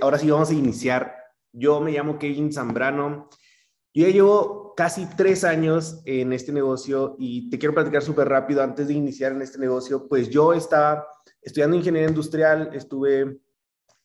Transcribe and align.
ahora 0.00 0.18
sí 0.18 0.30
vamos 0.30 0.50
a 0.50 0.54
iniciar. 0.54 1.14
Yo 1.52 1.80
me 1.80 1.92
llamo 1.92 2.18
Kevin 2.18 2.52
Zambrano. 2.52 3.28
Yo 3.94 4.06
ya 4.06 4.12
llevo 4.12 4.74
casi 4.74 5.06
tres 5.16 5.44
años 5.44 6.02
en 6.06 6.32
este 6.32 6.52
negocio 6.52 7.16
y 7.18 7.50
te 7.50 7.58
quiero 7.58 7.74
platicar 7.74 8.02
súper 8.02 8.28
rápido 8.28 8.62
antes 8.62 8.88
de 8.88 8.94
iniciar 8.94 9.32
en 9.32 9.42
este 9.42 9.58
negocio. 9.58 10.08
Pues 10.08 10.30
yo 10.30 10.52
estaba 10.52 11.06
estudiando 11.42 11.76
ingeniería 11.76 12.08
industrial, 12.08 12.70
estuve 12.72 13.38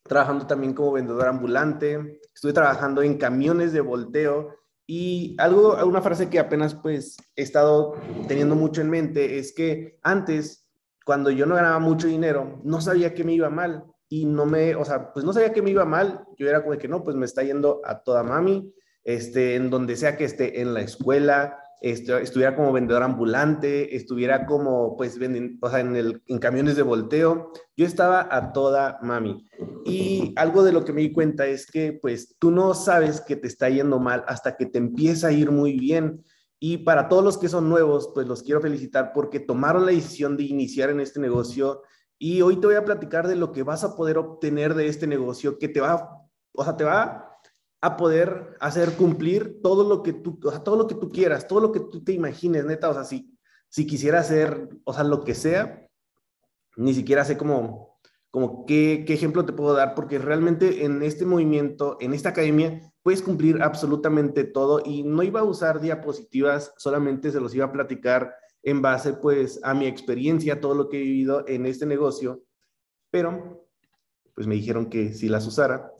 trabajando 0.04 0.48
también 0.48 0.74
como 0.74 0.94
vendedor 0.94 1.28
ambulante, 1.28 2.20
estuve 2.34 2.54
trabajando 2.54 3.02
en 3.02 3.18
camiones 3.18 3.74
de 3.74 3.82
volteo 3.82 4.56
y 4.86 5.36
algo, 5.38 5.86
una 5.86 6.02
frase 6.02 6.30
que 6.30 6.40
apenas 6.40 6.74
pues 6.74 7.18
he 7.36 7.44
estado 7.44 7.96
teniendo 8.28 8.56
mucho 8.56 8.82
en 8.82 8.90
mente 8.90 9.38
es 9.38 9.54
que 9.54 10.00
antes, 10.02 10.66
cuando 11.06 11.30
yo 11.30 11.46
no 11.46 11.56
ganaba 11.56 11.80
mucho 11.80 12.08
dinero, 12.08 12.62
no 12.64 12.80
sabía 12.80 13.14
que 13.14 13.26
me 13.26 13.34
iba 13.34 13.50
mal 13.50 13.84
y 14.10 14.26
no 14.26 14.46
me, 14.46 14.76
o 14.76 14.86
sea, 14.86 15.12
pues 15.12 15.26
no 15.26 15.34
sabía 15.34 15.54
que 15.54 15.62
me 15.62 15.72
iba 15.72 15.86
mal, 15.86 16.26
yo 16.38 16.48
era 16.48 16.62
como 16.62 16.74
de 16.74 16.78
que 16.78 16.88
no, 16.88 17.04
pues 17.04 17.16
me 17.16 17.26
está 17.26 17.44
yendo 17.44 17.82
a 17.84 18.04
toda 18.04 18.24
mami, 18.24 18.74
este, 19.04 19.56
en 19.56 19.70
donde 19.70 19.96
sea 19.96 20.18
que 20.18 20.26
esté, 20.26 20.62
en 20.62 20.74
la 20.74 20.82
escuela, 20.82 21.60
estuviera 21.82 22.56
como 22.56 22.72
vendedor 22.72 23.04
ambulante, 23.04 23.96
estuviera 23.96 24.46
como, 24.46 24.98
pues, 24.98 25.18
o 25.62 25.70
sea, 25.70 25.80
en, 25.80 25.96
el, 25.96 26.24
en 26.26 26.40
camiones 26.40 26.76
de 26.76 26.82
volteo, 26.82 27.52
yo 27.76 27.86
estaba 27.86 28.28
a 28.32 28.52
toda 28.52 29.00
mami. 29.04 29.46
Y 29.86 30.34
algo 30.36 30.64
de 30.64 30.72
lo 30.72 30.84
que 30.84 30.94
me 30.94 31.02
di 31.02 31.12
cuenta 31.12 31.46
es 31.46 31.70
que, 31.70 31.94
pues, 31.94 32.36
tú 32.40 32.52
no 32.52 32.74
sabes 32.74 33.22
que 33.22 33.36
te 33.36 33.48
está 33.48 33.70
yendo 33.70 34.00
mal 34.00 34.24
hasta 34.28 34.58
que 34.58 34.66
te 34.66 34.80
empieza 34.80 35.28
a 35.28 35.32
ir 35.32 35.52
muy 35.52 35.78
bien. 35.78 36.24
Y 36.60 36.80
para 36.80 37.08
todos 37.08 37.24
los 37.24 37.38
que 37.38 37.50
son 37.50 37.70
nuevos, 37.70 38.10
pues 38.16 38.28
los 38.28 38.42
quiero 38.42 38.60
felicitar 38.60 39.12
porque 39.14 39.40
tomaron 39.40 39.86
la 39.86 39.92
decisión 39.92 40.36
de 40.36 40.44
iniciar 40.44 40.90
en 40.90 41.00
este 41.00 41.20
negocio 41.20 41.84
y 42.20 42.42
hoy 42.42 42.58
te 42.58 42.68
voy 42.68 42.76
a 42.76 42.86
platicar 42.86 43.28
de 43.28 43.36
lo 43.36 43.52
que 43.52 43.64
vas 43.64 43.84
a 43.84 43.96
poder 43.96 44.18
obtener 44.18 44.74
de 44.74 44.88
este 44.88 45.08
negocio, 45.08 45.58
que 45.58 45.68
te 45.68 45.82
va, 45.82 46.24
o 46.54 46.64
sea, 46.64 46.76
te 46.76 46.84
va 46.84 47.40
a 47.82 47.98
poder 47.98 48.58
hacer 48.60 48.94
cumplir 48.94 49.62
todo 49.62 49.88
lo 49.88 50.02
que 50.02 50.14
tú, 50.14 50.40
o 50.44 50.50
sea, 50.50 50.64
todo 50.64 50.76
lo 50.76 50.88
que 50.88 50.96
tú 50.96 51.12
quieras, 51.12 51.48
todo 51.48 51.60
lo 51.60 51.72
que 51.72 51.80
tú 51.80 52.04
te 52.04 52.14
imagines, 52.14 52.66
neta, 52.66 52.90
o 52.90 52.94
sea, 52.94 53.04
si, 53.04 53.38
si 53.70 53.86
quisiera 53.86 54.20
hacer, 54.20 54.70
o 54.84 54.94
sea, 54.94 55.04
lo 55.04 55.24
que 55.24 55.36
sea, 55.36 55.88
ni 56.76 56.94
siquiera 56.94 57.24
sé 57.24 57.38
cómo, 57.38 58.00
como 58.32 58.66
qué, 58.66 59.04
qué 59.06 59.14
ejemplo 59.14 59.46
te 59.46 59.54
puedo 59.54 59.74
dar, 59.74 59.96
porque 59.96 60.20
realmente 60.20 60.86
en 60.86 61.02
este 61.04 61.26
movimiento, 61.26 61.98
en 62.00 62.14
esta 62.14 62.30
academia, 62.30 62.82
puedes 63.08 63.22
cumplir 63.22 63.62
absolutamente 63.62 64.44
todo. 64.44 64.82
Y 64.84 65.04
no 65.04 65.24
iba 65.24 65.40
a 65.40 65.46
usar 65.46 65.80
diapositivas, 65.80 66.74
solamente 66.76 67.32
se 67.32 67.40
los 67.40 67.56
iba 67.56 67.66
a 67.66 67.72
platicar 67.72 68.36
en 68.64 68.82
base 68.82 69.14
pues 69.14 69.60
a 69.64 69.74
mi 69.74 69.86
experiencia, 69.88 70.60
todo 70.60 70.76
lo 70.76 70.90
que 70.90 70.98
he 70.98 71.04
vivido 71.04 71.46
en 71.48 71.66
este 71.66 71.86
negocio, 71.86 72.44
pero 73.12 73.68
pues 74.34 74.48
me 74.48 74.56
dijeron 74.56 74.88
que 74.88 75.14
si 75.14 75.30
las 75.30 75.48
usara. 75.48 75.92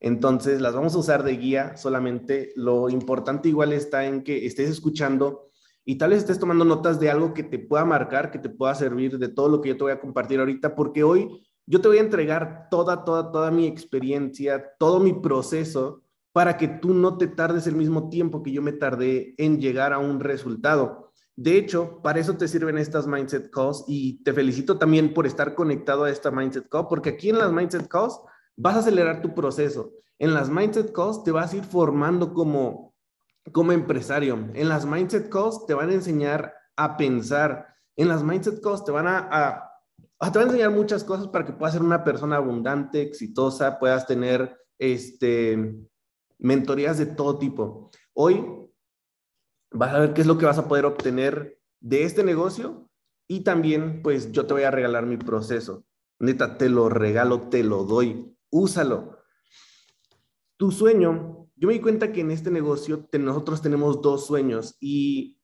Entonces 0.00 0.60
las 0.60 0.74
vamos 0.74 0.94
a 0.94 0.98
usar 0.98 1.22
de 1.22 1.36
guía 1.36 1.76
solamente. 1.76 2.52
Lo 2.56 2.88
importante 2.88 3.48
igual 3.48 3.72
está 3.72 4.06
en 4.06 4.22
que 4.22 4.46
estés 4.46 4.70
escuchando 4.70 5.50
y 5.84 5.96
tal 5.96 6.10
vez 6.10 6.20
estés 6.20 6.38
tomando 6.38 6.64
notas 6.64 7.00
de 7.00 7.10
algo 7.10 7.34
que 7.34 7.42
te 7.42 7.58
pueda 7.58 7.84
marcar, 7.84 8.30
que 8.30 8.38
te 8.38 8.50
pueda 8.50 8.74
servir 8.74 9.18
de 9.18 9.28
todo 9.28 9.48
lo 9.48 9.60
que 9.60 9.70
yo 9.70 9.76
te 9.76 9.84
voy 9.84 9.92
a 9.92 10.00
compartir 10.00 10.38
ahorita, 10.38 10.74
porque 10.74 11.02
hoy 11.02 11.42
yo 11.66 11.80
te 11.80 11.88
voy 11.88 11.98
a 11.98 12.02
entregar 12.02 12.68
toda, 12.70 13.04
toda, 13.04 13.30
toda 13.32 13.50
mi 13.50 13.66
experiencia, 13.66 14.72
todo 14.78 15.00
mi 15.00 15.12
proceso 15.14 16.02
para 16.32 16.56
que 16.56 16.68
tú 16.68 16.94
no 16.94 17.16
te 17.16 17.26
tardes 17.26 17.66
el 17.66 17.74
mismo 17.74 18.08
tiempo 18.08 18.42
que 18.42 18.52
yo 18.52 18.62
me 18.62 18.72
tardé 18.72 19.34
en 19.38 19.60
llegar 19.60 19.92
a 19.92 19.98
un 19.98 20.20
resultado. 20.20 21.07
De 21.40 21.56
hecho, 21.56 22.00
para 22.02 22.18
eso 22.18 22.36
te 22.36 22.48
sirven 22.48 22.78
estas 22.78 23.06
Mindset 23.06 23.52
Calls 23.52 23.84
y 23.86 24.24
te 24.24 24.32
felicito 24.32 24.76
también 24.76 25.14
por 25.14 25.24
estar 25.24 25.54
conectado 25.54 26.02
a 26.02 26.10
esta 26.10 26.32
Mindset 26.32 26.68
Call, 26.68 26.88
porque 26.88 27.10
aquí 27.10 27.30
en 27.30 27.38
las 27.38 27.52
Mindset 27.52 27.86
Calls 27.86 28.20
vas 28.56 28.74
a 28.74 28.78
acelerar 28.80 29.22
tu 29.22 29.36
proceso. 29.36 29.92
En 30.18 30.34
las 30.34 30.50
Mindset 30.50 30.92
Calls 30.92 31.22
te 31.22 31.30
vas 31.30 31.52
a 31.52 31.58
ir 31.58 31.62
formando 31.62 32.34
como, 32.34 32.92
como 33.52 33.70
empresario. 33.70 34.50
En 34.52 34.68
las 34.68 34.84
Mindset 34.84 35.28
Calls 35.28 35.64
te 35.64 35.74
van 35.74 35.90
a 35.90 35.94
enseñar 35.94 36.52
a 36.74 36.96
pensar. 36.96 37.68
En 37.94 38.08
las 38.08 38.24
Mindset 38.24 38.60
Calls 38.60 38.84
te 38.84 38.90
van 38.90 39.06
a, 39.06 39.28
a, 39.30 40.32
te 40.32 40.38
van 40.40 40.48
a 40.48 40.50
enseñar 40.50 40.72
muchas 40.72 41.04
cosas 41.04 41.28
para 41.28 41.44
que 41.44 41.52
puedas 41.52 41.72
ser 41.72 41.82
una 41.82 42.02
persona 42.02 42.34
abundante, 42.34 43.00
exitosa, 43.00 43.78
puedas 43.78 44.08
tener 44.08 44.58
este, 44.76 45.86
mentorías 46.38 46.98
de 46.98 47.06
todo 47.06 47.38
tipo. 47.38 47.90
Hoy 48.12 48.67
vas 49.70 49.94
a 49.94 50.00
ver 50.00 50.14
qué 50.14 50.22
es 50.22 50.26
lo 50.26 50.38
que 50.38 50.46
vas 50.46 50.58
a 50.58 50.68
poder 50.68 50.84
obtener 50.84 51.60
de 51.80 52.04
este 52.04 52.24
negocio 52.24 52.88
y 53.26 53.40
también 53.40 54.02
pues 54.02 54.32
yo 54.32 54.46
te 54.46 54.54
voy 54.54 54.62
a 54.62 54.70
regalar 54.70 55.06
mi 55.06 55.16
proceso. 55.16 55.84
Neta, 56.18 56.58
te 56.58 56.68
lo 56.68 56.88
regalo, 56.88 57.48
te 57.48 57.62
lo 57.62 57.84
doy, 57.84 58.36
úsalo. 58.50 59.18
Tu 60.56 60.72
sueño, 60.72 61.48
yo 61.54 61.68
me 61.68 61.74
di 61.74 61.80
cuenta 61.80 62.12
que 62.12 62.22
en 62.22 62.30
este 62.30 62.50
negocio 62.50 63.08
nosotros 63.12 63.62
tenemos 63.62 64.02
dos 64.02 64.26
sueños 64.26 64.76
y, 64.80 65.40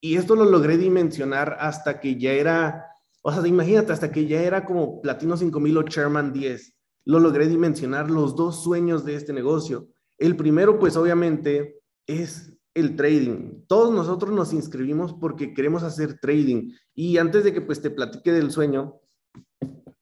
y 0.00 0.16
esto 0.16 0.36
lo 0.36 0.44
logré 0.44 0.78
dimensionar 0.78 1.56
hasta 1.60 2.00
que 2.00 2.18
ya 2.18 2.32
era, 2.32 2.86
o 3.22 3.32
sea, 3.32 3.46
imagínate, 3.46 3.92
hasta 3.92 4.10
que 4.10 4.26
ya 4.26 4.42
era 4.42 4.64
como 4.64 5.02
Platino 5.02 5.36
5000 5.36 5.76
o 5.76 5.82
Chairman 5.82 6.32
10. 6.32 6.74
Lo 7.04 7.18
logré 7.18 7.48
dimensionar 7.48 8.10
los 8.10 8.36
dos 8.36 8.62
sueños 8.62 9.04
de 9.04 9.16
este 9.16 9.32
negocio. 9.32 9.88
El 10.16 10.36
primero, 10.36 10.78
pues 10.78 10.96
obviamente, 10.96 11.82
es 12.06 12.57
el 12.78 12.96
trading. 12.96 13.64
Todos 13.66 13.94
nosotros 13.94 14.32
nos 14.32 14.52
inscribimos 14.52 15.14
porque 15.14 15.54
queremos 15.54 15.82
hacer 15.82 16.18
trading. 16.18 16.72
Y 16.94 17.18
antes 17.18 17.44
de 17.44 17.52
que 17.52 17.60
pues 17.60 17.80
te 17.80 17.90
platique 17.90 18.32
del 18.32 18.50
sueño, 18.50 19.00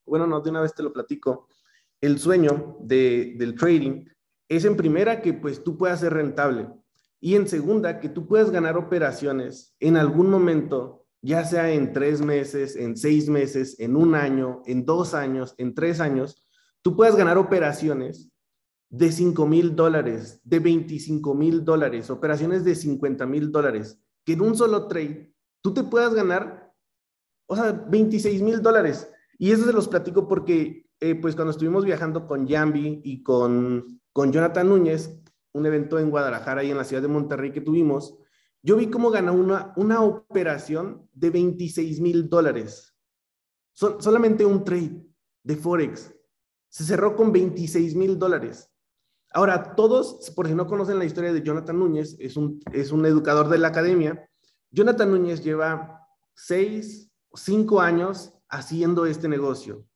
bueno, 0.05 0.27
no, 0.27 0.41
de 0.41 0.51
una 0.51 0.61
vez 0.61 0.75
te 0.75 0.83
lo 0.83 0.93
platico. 0.93 1.49
El 2.01 2.19
sueño 2.19 2.77
de, 2.81 3.35
del 3.39 3.55
trading 3.55 4.05
es 4.49 4.65
en 4.65 4.77
primera 4.77 5.23
que 5.23 5.35
pues 5.35 5.65
tú 5.65 5.77
puedas 5.77 6.01
ser 6.01 6.13
rentable 6.13 6.69
y 7.21 7.35
en 7.35 7.49
segunda 7.49 7.99
que 7.99 8.09
tú 8.09 8.27
puedas 8.27 8.51
ganar 8.51 8.77
operaciones 8.77 9.75
en 9.81 9.97
algún 9.97 10.31
momento, 10.31 11.07
ya 11.23 11.45
sea 11.45 11.73
en 11.73 11.93
tres 11.93 12.23
meses, 12.23 12.77
en 12.77 12.97
seis 12.97 13.29
meses, 13.29 13.81
en 13.81 13.97
un 13.97 14.15
año, 14.15 14.63
en 14.67 14.85
dos 14.85 15.15
años, 15.15 15.55
en 15.59 15.75
tres 15.75 16.01
años, 16.01 16.47
tú 16.83 16.95
puedas 16.95 17.17
ganar 17.17 17.39
operaciones 17.39 18.31
de 18.89 19.11
5 19.11 19.47
mil 19.47 19.75
dólares, 19.75 20.41
de 20.45 20.59
25 20.61 21.35
mil 21.35 21.65
dólares, 21.65 22.11
operaciones 22.11 22.65
de 22.65 22.75
50 22.75 23.27
mil 23.27 23.51
dólares, 23.51 24.01
que 24.25 24.35
en 24.35 24.43
un 24.43 24.57
solo 24.57 24.87
trade 24.87 25.35
tú 25.61 25.75
te 25.75 25.83
puedas 25.83 26.15
ganar, 26.15 26.73
o 27.47 27.57
sea, 27.57 27.73
26 27.73 28.43
mil 28.43 28.63
dólares. 28.63 29.11
Y 29.39 29.51
eso 29.51 29.65
se 29.65 29.73
los 29.73 29.89
platico 29.89 30.29
porque, 30.29 30.89
eh, 31.01 31.15
pues 31.15 31.35
cuando 31.35 31.51
estuvimos 31.51 31.85
viajando 31.85 32.27
con 32.27 32.47
Yambi 32.47 33.01
y 33.05 33.23
con, 33.23 34.01
con 34.13 34.33
Jonathan 34.33 34.69
Núñez, 34.69 35.21
un 35.53 35.67
evento 35.67 35.99
en 35.99 36.11
Guadalajara 36.11 36.65
y 36.65 36.71
en 36.71 36.77
la 36.77 36.85
ciudad 36.85 37.03
de 37.03 37.09
Monterrey 37.09 37.53
que 37.53 37.61
tuvimos, 37.61 38.17
yo 38.63 38.77
vi 38.77 38.89
cómo 38.89 39.11
ganó 39.11 39.33
una, 39.33 39.73
una 39.77 40.03
operación 40.03 41.09
de 41.13 41.31
26 41.31 42.01
mil 42.01 42.29
dólares. 42.29 42.95
solamente 43.73 44.45
un 44.45 44.65
trade 44.65 45.07
de 45.43 45.57
Forex. 45.57 46.15
Se 46.69 46.85
cerró 46.85 47.17
con 47.17 47.33
26 47.33 47.95
mil 47.95 48.19
dólares. 48.19 48.71
Ahora, 49.33 49.75
todos, 49.75 50.31
por 50.35 50.47
si 50.49 50.55
no 50.55 50.67
conocen 50.67 50.99
la 50.99 51.05
historia 51.05 51.33
de 51.33 51.43
Jonathan 51.43 51.79
Núñez, 51.79 52.17
es 52.19 52.37
un, 52.37 52.61
es 52.73 52.93
un 52.93 53.05
educador 53.05 53.49
de 53.49 53.59
la 53.59 53.69
academia. 53.69 54.29
Jonathan 54.71 55.11
Núñez 55.11 55.43
lleva 55.43 56.09
seis, 56.35 57.11
cinco 57.35 57.81
años 57.81 58.33
haciendo 58.49 59.07
este 59.07 59.29
negocio. 59.29 59.87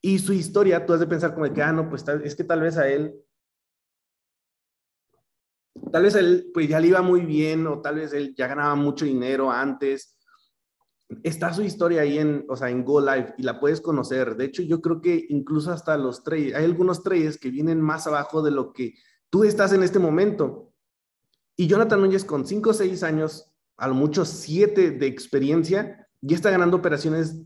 Y 0.00 0.18
su 0.18 0.32
historia, 0.32 0.86
tú 0.86 0.92
has 0.92 1.00
de 1.00 1.06
pensar 1.06 1.34
como 1.34 1.46
de 1.46 1.52
que, 1.52 1.62
ah, 1.62 1.72
no, 1.72 1.88
pues 1.88 2.06
es 2.08 2.34
que 2.34 2.44
tal 2.44 2.60
vez 2.60 2.76
a 2.78 2.88
él, 2.88 3.14
tal 5.90 6.02
vez 6.02 6.14
a 6.14 6.20
él, 6.20 6.50
pues 6.54 6.68
ya 6.68 6.80
le 6.80 6.88
iba 6.88 7.02
muy 7.02 7.22
bien, 7.22 7.66
o 7.66 7.80
tal 7.80 7.96
vez 7.96 8.12
él 8.12 8.34
ya 8.36 8.46
ganaba 8.46 8.74
mucho 8.74 9.04
dinero 9.04 9.50
antes, 9.50 10.15
está 11.22 11.52
su 11.52 11.62
historia 11.62 12.02
ahí 12.02 12.18
en, 12.18 12.44
o 12.48 12.56
sea, 12.56 12.70
en 12.70 12.84
Go 12.84 13.00
Live 13.00 13.34
y 13.38 13.42
la 13.42 13.60
puedes 13.60 13.80
conocer. 13.80 14.36
De 14.36 14.44
hecho, 14.46 14.62
yo 14.62 14.80
creo 14.80 15.00
que 15.00 15.26
incluso 15.28 15.72
hasta 15.72 15.96
los 15.96 16.24
trades, 16.24 16.54
hay 16.54 16.64
algunos 16.64 17.02
trades 17.02 17.38
que 17.38 17.50
vienen 17.50 17.80
más 17.80 18.06
abajo 18.06 18.42
de 18.42 18.50
lo 18.50 18.72
que 18.72 18.94
tú 19.30 19.44
estás 19.44 19.72
en 19.72 19.82
este 19.82 19.98
momento. 19.98 20.72
Y 21.56 21.66
Jonathan 21.68 22.00
Núñez 22.00 22.24
con 22.24 22.46
5 22.46 22.70
o 22.70 22.74
6 22.74 23.02
años, 23.02 23.52
a 23.76 23.88
lo 23.88 23.94
mucho 23.94 24.24
7 24.24 24.92
de 24.92 25.06
experiencia, 25.06 26.08
ya 26.20 26.36
está 26.36 26.50
ganando 26.50 26.76
operaciones 26.76 27.42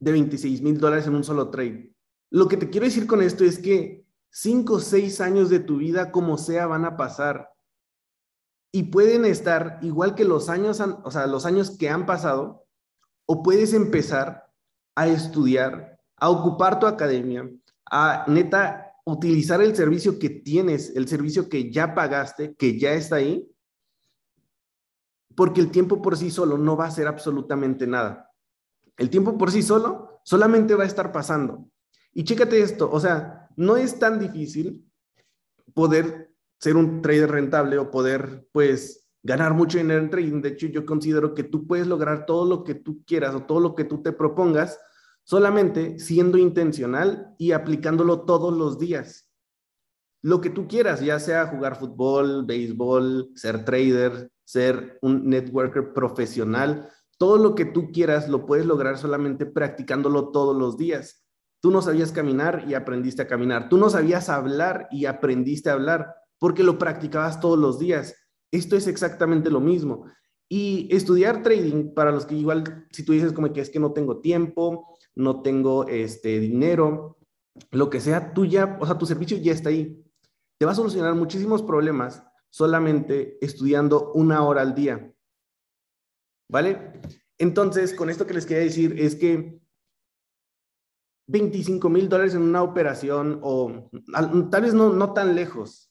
de 0.00 0.12
26 0.12 0.62
mil 0.62 0.78
dólares 0.78 1.06
en 1.06 1.14
un 1.14 1.24
solo 1.24 1.50
trade. 1.50 1.94
Lo 2.30 2.48
que 2.48 2.56
te 2.56 2.70
quiero 2.70 2.86
decir 2.86 3.06
con 3.06 3.22
esto 3.22 3.44
es 3.44 3.58
que 3.58 4.04
5 4.30 4.74
o 4.74 4.80
6 4.80 5.20
años 5.20 5.48
de 5.48 5.60
tu 5.60 5.78
vida, 5.78 6.12
como 6.12 6.38
sea, 6.38 6.66
van 6.66 6.84
a 6.84 6.96
pasar 6.96 7.48
y 8.72 8.84
pueden 8.84 9.24
estar 9.24 9.78
igual 9.82 10.14
que 10.14 10.24
los 10.24 10.48
años, 10.48 10.80
o 10.80 11.10
sea, 11.10 11.26
los 11.26 11.46
años 11.46 11.76
que 11.76 11.88
han 11.88 12.06
pasado, 12.06 12.66
o 13.26 13.42
puedes 13.42 13.72
empezar 13.72 14.50
a 14.94 15.06
estudiar, 15.06 15.98
a 16.16 16.30
ocupar 16.30 16.78
tu 16.78 16.86
academia, 16.86 17.48
a 17.90 18.24
neta 18.28 18.88
utilizar 19.04 19.62
el 19.62 19.74
servicio 19.74 20.18
que 20.18 20.28
tienes, 20.28 20.94
el 20.94 21.08
servicio 21.08 21.48
que 21.48 21.70
ya 21.70 21.94
pagaste, 21.94 22.54
que 22.56 22.78
ya 22.78 22.92
está 22.92 23.16
ahí, 23.16 23.50
porque 25.34 25.60
el 25.60 25.70
tiempo 25.70 26.02
por 26.02 26.16
sí 26.16 26.30
solo 26.30 26.58
no 26.58 26.76
va 26.76 26.86
a 26.86 26.90
ser 26.90 27.06
absolutamente 27.06 27.86
nada. 27.86 28.30
El 28.96 29.08
tiempo 29.08 29.38
por 29.38 29.50
sí 29.50 29.62
solo 29.62 30.20
solamente 30.24 30.74
va 30.74 30.84
a 30.84 30.88
estar 30.88 31.12
pasando. 31.12 31.70
Y 32.12 32.24
chécate 32.24 32.60
esto, 32.60 32.90
o 32.90 33.00
sea, 33.00 33.48
no 33.56 33.76
es 33.76 33.98
tan 33.98 34.18
difícil 34.18 34.84
poder 35.72 36.34
ser 36.58 36.76
un 36.76 37.02
trader 37.02 37.30
rentable 37.30 37.78
o 37.78 37.90
poder, 37.90 38.46
pues, 38.52 39.08
ganar 39.22 39.54
mucho 39.54 39.78
dinero 39.78 40.00
en 40.00 40.10
trading. 40.10 40.40
De 40.42 40.50
hecho, 40.50 40.66
yo 40.66 40.84
considero 40.86 41.34
que 41.34 41.44
tú 41.44 41.66
puedes 41.66 41.86
lograr 41.86 42.26
todo 42.26 42.46
lo 42.46 42.64
que 42.64 42.74
tú 42.74 43.04
quieras 43.04 43.34
o 43.34 43.42
todo 43.42 43.60
lo 43.60 43.74
que 43.74 43.84
tú 43.84 44.02
te 44.02 44.12
propongas 44.12 44.78
solamente 45.24 45.98
siendo 45.98 46.38
intencional 46.38 47.34
y 47.36 47.52
aplicándolo 47.52 48.22
todos 48.22 48.56
los 48.56 48.78
días. 48.78 49.28
Lo 50.22 50.40
que 50.40 50.50
tú 50.50 50.66
quieras, 50.66 51.00
ya 51.00 51.20
sea 51.20 51.46
jugar 51.46 51.76
fútbol, 51.76 52.44
béisbol, 52.46 53.30
ser 53.34 53.64
trader, 53.64 54.30
ser 54.44 54.98
un 55.02 55.28
networker 55.28 55.92
profesional, 55.92 56.88
todo 57.18 57.36
lo 57.36 57.54
que 57.54 57.66
tú 57.66 57.92
quieras 57.92 58.28
lo 58.28 58.46
puedes 58.46 58.64
lograr 58.64 58.96
solamente 58.96 59.44
practicándolo 59.44 60.30
todos 60.30 60.56
los 60.56 60.78
días. 60.78 61.24
Tú 61.60 61.70
no 61.70 61.82
sabías 61.82 62.10
caminar 62.10 62.64
y 62.66 62.74
aprendiste 62.74 63.22
a 63.22 63.26
caminar. 63.26 63.68
Tú 63.68 63.76
no 63.76 63.90
sabías 63.90 64.28
hablar 64.28 64.88
y 64.90 65.06
aprendiste 65.06 65.68
a 65.68 65.74
hablar 65.74 66.14
porque 66.38 66.62
lo 66.62 66.78
practicabas 66.78 67.40
todos 67.40 67.58
los 67.58 67.78
días. 67.78 68.14
Esto 68.50 68.76
es 68.76 68.86
exactamente 68.86 69.50
lo 69.50 69.60
mismo. 69.60 70.06
Y 70.48 70.88
estudiar 70.94 71.42
trading, 71.42 71.92
para 71.94 72.10
los 72.10 72.24
que 72.24 72.34
igual, 72.34 72.86
si 72.90 73.04
tú 73.04 73.12
dices 73.12 73.32
como 73.32 73.52
que 73.52 73.60
es 73.60 73.70
que 73.70 73.80
no 73.80 73.92
tengo 73.92 74.20
tiempo, 74.20 74.96
no 75.14 75.42
tengo 75.42 75.86
este 75.86 76.40
dinero, 76.40 77.18
lo 77.70 77.90
que 77.90 78.00
sea, 78.00 78.32
tú 78.32 78.46
ya, 78.46 78.78
o 78.80 78.86
sea, 78.86 78.96
tu 78.96 79.04
servicio 79.04 79.36
ya 79.36 79.52
está 79.52 79.68
ahí. 79.68 80.02
Te 80.58 80.64
va 80.64 80.72
a 80.72 80.76
solucionar 80.76 81.14
muchísimos 81.14 81.62
problemas 81.62 82.24
solamente 82.50 83.36
estudiando 83.44 84.12
una 84.12 84.42
hora 84.42 84.62
al 84.62 84.74
día. 84.74 85.12
¿Vale? 86.50 87.00
Entonces, 87.36 87.92
con 87.94 88.08
esto 88.08 88.26
que 88.26 88.34
les 88.34 88.46
quería 88.46 88.64
decir 88.64 88.98
es 88.98 89.14
que 89.14 89.60
25 91.28 91.88
mil 91.90 92.08
dólares 92.08 92.34
en 92.34 92.42
una 92.42 92.62
operación 92.62 93.38
o 93.42 93.90
tal 94.50 94.62
vez 94.62 94.72
no, 94.72 94.92
no 94.92 95.12
tan 95.12 95.34
lejos, 95.34 95.87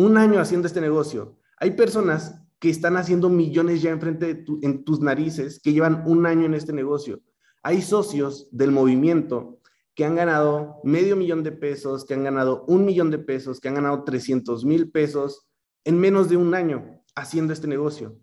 un 0.00 0.16
año 0.16 0.40
haciendo 0.40 0.66
este 0.66 0.80
negocio. 0.80 1.36
Hay 1.58 1.72
personas 1.72 2.40
que 2.58 2.70
están 2.70 2.96
haciendo 2.96 3.28
millones 3.28 3.82
ya 3.82 3.90
enfrente 3.90 4.46
en 4.62 4.82
tus 4.82 5.00
narices 5.00 5.60
que 5.62 5.74
llevan 5.74 6.04
un 6.06 6.24
año 6.24 6.46
en 6.46 6.54
este 6.54 6.72
negocio. 6.72 7.20
Hay 7.62 7.82
socios 7.82 8.48
del 8.50 8.70
movimiento 8.70 9.60
que 9.94 10.06
han 10.06 10.14
ganado 10.14 10.80
medio 10.84 11.16
millón 11.16 11.42
de 11.42 11.52
pesos, 11.52 12.06
que 12.06 12.14
han 12.14 12.24
ganado 12.24 12.64
un 12.66 12.86
millón 12.86 13.10
de 13.10 13.18
pesos, 13.18 13.60
que 13.60 13.68
han 13.68 13.74
ganado 13.74 14.02
300 14.04 14.64
mil 14.64 14.90
pesos 14.90 15.46
en 15.84 16.00
menos 16.00 16.30
de 16.30 16.38
un 16.38 16.54
año 16.54 17.02
haciendo 17.14 17.52
este 17.52 17.68
negocio. 17.68 18.18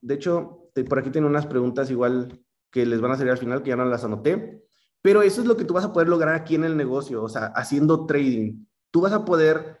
De 0.00 0.14
hecho, 0.14 0.72
por 0.88 0.98
aquí 0.98 1.10
tengo 1.10 1.28
unas 1.28 1.46
preguntas 1.46 1.88
igual 1.92 2.44
que 2.72 2.84
les 2.84 3.00
van 3.00 3.12
a 3.12 3.16
salir 3.16 3.30
al 3.30 3.38
final, 3.38 3.62
que 3.62 3.70
ya 3.70 3.76
no 3.76 3.84
las 3.84 4.02
anoté. 4.02 4.64
Pero 5.02 5.22
eso 5.22 5.40
es 5.40 5.46
lo 5.46 5.56
que 5.56 5.64
tú 5.64 5.74
vas 5.74 5.84
a 5.84 5.92
poder 5.92 6.08
lograr 6.08 6.34
aquí 6.34 6.56
en 6.56 6.64
el 6.64 6.76
negocio, 6.76 7.22
o 7.22 7.28
sea, 7.28 7.46
haciendo 7.54 8.04
trading. 8.06 8.64
Tú 8.90 9.00
vas 9.02 9.12
a 9.12 9.24
poder 9.24 9.78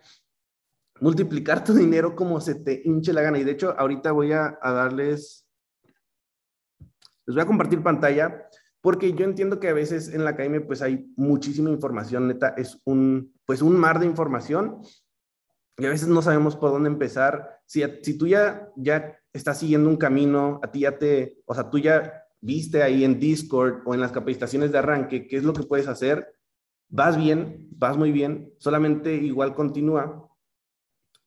multiplicar 1.00 1.64
tu 1.64 1.72
dinero 1.74 2.14
como 2.14 2.40
se 2.40 2.56
te 2.56 2.82
hinche 2.84 3.12
la 3.12 3.22
gana. 3.22 3.38
Y 3.38 3.44
de 3.44 3.52
hecho, 3.52 3.74
ahorita 3.78 4.12
voy 4.12 4.32
a, 4.32 4.58
darles, 4.62 5.46
les 7.26 7.34
voy 7.34 7.40
a 7.40 7.46
compartir 7.46 7.82
pantalla, 7.82 8.48
porque 8.80 9.12
yo 9.12 9.24
entiendo 9.24 9.60
que 9.60 9.68
a 9.68 9.74
veces 9.74 10.08
en 10.08 10.24
la 10.24 10.30
academia 10.30 10.64
pues 10.66 10.82
hay 10.82 11.12
muchísima 11.16 11.70
información, 11.70 12.28
neta, 12.28 12.48
es 12.56 12.80
un, 12.84 13.34
pues 13.44 13.60
un 13.60 13.76
mar 13.76 13.98
de 13.98 14.06
información 14.06 14.80
y 15.76 15.86
a 15.86 15.90
veces 15.90 16.08
no 16.08 16.22
sabemos 16.22 16.56
por 16.56 16.70
dónde 16.70 16.88
empezar. 16.88 17.60
Si, 17.66 17.82
si 18.02 18.16
tú 18.16 18.26
ya, 18.26 18.68
ya 18.76 19.16
estás 19.32 19.58
siguiendo 19.58 19.88
un 19.88 19.96
camino, 19.96 20.60
a 20.62 20.70
ti 20.70 20.80
ya 20.80 20.98
te, 20.98 21.38
o 21.44 21.54
sea, 21.54 21.70
tú 21.70 21.78
ya 21.78 22.24
viste 22.40 22.82
ahí 22.82 23.04
en 23.04 23.18
Discord 23.18 23.82
o 23.84 23.94
en 23.94 24.00
las 24.00 24.12
capacitaciones 24.12 24.72
de 24.72 24.78
arranque 24.78 25.26
qué 25.26 25.36
es 25.36 25.44
lo 25.44 25.52
que 25.52 25.64
puedes 25.64 25.88
hacer, 25.88 26.34
vas 26.88 27.16
bien, 27.16 27.68
vas 27.70 27.96
muy 27.96 28.12
bien, 28.12 28.52
solamente 28.58 29.14
igual 29.14 29.54
continúa. 29.54 30.28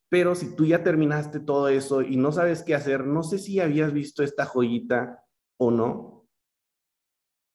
Pero 0.09 0.35
si 0.35 0.55
tú 0.55 0.65
ya 0.65 0.83
terminaste 0.83 1.39
todo 1.39 1.69
eso 1.69 2.01
y 2.01 2.17
no 2.17 2.31
sabes 2.31 2.63
qué 2.63 2.75
hacer, 2.75 3.05
no 3.05 3.23
sé 3.23 3.37
si 3.37 3.59
habías 3.59 3.93
visto 3.93 4.23
esta 4.23 4.45
joyita 4.45 5.23
o 5.57 5.71
no, 5.71 6.27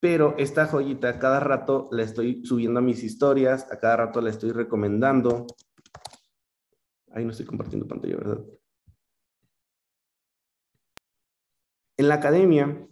pero 0.01 0.35
esta 0.39 0.67
joyita 0.67 1.19
cada 1.19 1.41
rato 1.41 1.89
la 1.91 2.03
estoy 2.03 2.45
subiendo 2.45 2.79
a 2.79 2.83
mis 2.83 3.03
historias, 3.03 3.71
a 3.71 3.79
cada 3.79 3.97
rato 3.97 4.21
la 4.21 4.31
estoy 4.31 4.53
recomendando. 4.53 5.47
Ahí 7.13 7.25
no 7.25 7.31
estoy 7.31 7.47
compartiendo 7.47 7.89
pantalla, 7.89 8.17
¿verdad? 8.17 8.45
En 11.99 12.09
la 12.09 12.15
academia 12.15 12.89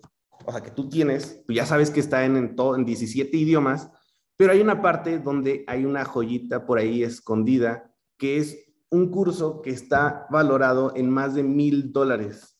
o 0.46 0.52
sea, 0.52 0.62
que 0.62 0.70
tú 0.70 0.88
tienes, 0.88 1.42
pues 1.46 1.56
ya 1.56 1.66
sabes 1.66 1.90
que 1.90 2.00
está 2.00 2.24
en, 2.24 2.36
en, 2.36 2.56
todo, 2.56 2.76
en 2.76 2.84
17 2.84 3.36
idiomas, 3.36 3.90
pero 4.36 4.52
hay 4.52 4.60
una 4.60 4.82
parte 4.82 5.18
donde 5.18 5.64
hay 5.66 5.84
una 5.84 6.04
joyita 6.04 6.66
por 6.66 6.78
ahí 6.78 7.02
escondida, 7.02 7.94
que 8.18 8.38
es 8.38 8.64
un 8.90 9.10
curso 9.10 9.60
que 9.62 9.70
está 9.70 10.26
valorado 10.30 10.94
en 10.94 11.10
más 11.10 11.34
de 11.34 11.42
mil 11.42 11.92
dólares. 11.92 12.58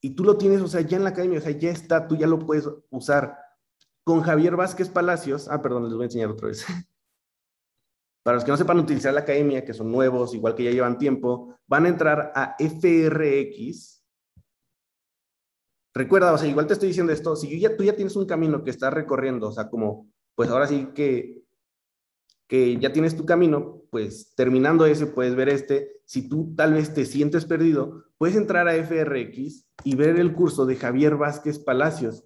Y 0.00 0.10
tú 0.10 0.24
lo 0.24 0.36
tienes, 0.36 0.60
o 0.60 0.68
sea, 0.68 0.82
ya 0.82 0.96
en 0.96 1.04
la 1.04 1.10
academia, 1.10 1.38
o 1.38 1.42
sea, 1.42 1.52
ya 1.52 1.70
está, 1.70 2.06
tú 2.06 2.16
ya 2.16 2.26
lo 2.26 2.38
puedes 2.38 2.68
usar. 2.90 3.38
Con 4.04 4.22
Javier 4.22 4.54
Vázquez 4.54 4.88
Palacios, 4.88 5.48
ah, 5.50 5.60
perdón, 5.60 5.84
les 5.84 5.94
voy 5.94 6.02
a 6.02 6.06
enseñar 6.06 6.30
otra 6.30 6.48
vez. 6.48 6.64
Para 8.22 8.36
los 8.36 8.44
que 8.44 8.50
no 8.50 8.56
sepan 8.56 8.78
utilizar 8.78 9.14
la 9.14 9.20
academia, 9.20 9.64
que 9.64 9.74
son 9.74 9.90
nuevos, 9.90 10.34
igual 10.34 10.54
que 10.54 10.64
ya 10.64 10.70
llevan 10.70 10.98
tiempo, 10.98 11.56
van 11.66 11.86
a 11.86 11.88
entrar 11.88 12.32
a 12.34 12.56
FRX, 12.58 13.95
recuerda, 15.96 16.32
o 16.32 16.38
sea, 16.38 16.48
igual 16.48 16.66
te 16.66 16.74
estoy 16.74 16.88
diciendo 16.88 17.12
esto, 17.12 17.34
si 17.36 17.48
tú 17.76 17.82
ya 17.84 17.96
tienes 17.96 18.16
un 18.16 18.26
camino 18.26 18.62
que 18.62 18.70
estás 18.70 18.92
recorriendo, 18.92 19.48
o 19.48 19.52
sea, 19.52 19.70
como, 19.70 20.08
pues 20.34 20.50
ahora 20.50 20.66
sí 20.66 20.88
que, 20.94 21.42
que 22.46 22.76
ya 22.78 22.92
tienes 22.92 23.16
tu 23.16 23.24
camino, 23.24 23.82
pues 23.90 24.34
terminando 24.36 24.84
ese 24.84 25.06
puedes 25.06 25.34
ver 25.34 25.48
este. 25.48 26.00
Si 26.04 26.28
tú 26.28 26.54
tal 26.54 26.74
vez 26.74 26.92
te 26.92 27.06
sientes 27.06 27.46
perdido, 27.46 28.04
puedes 28.18 28.36
entrar 28.36 28.68
a 28.68 28.74
FRX 28.74 29.66
y 29.84 29.96
ver 29.96 30.20
el 30.20 30.34
curso 30.34 30.66
de 30.66 30.76
Javier 30.76 31.16
Vázquez 31.16 31.58
Palacios. 31.58 32.24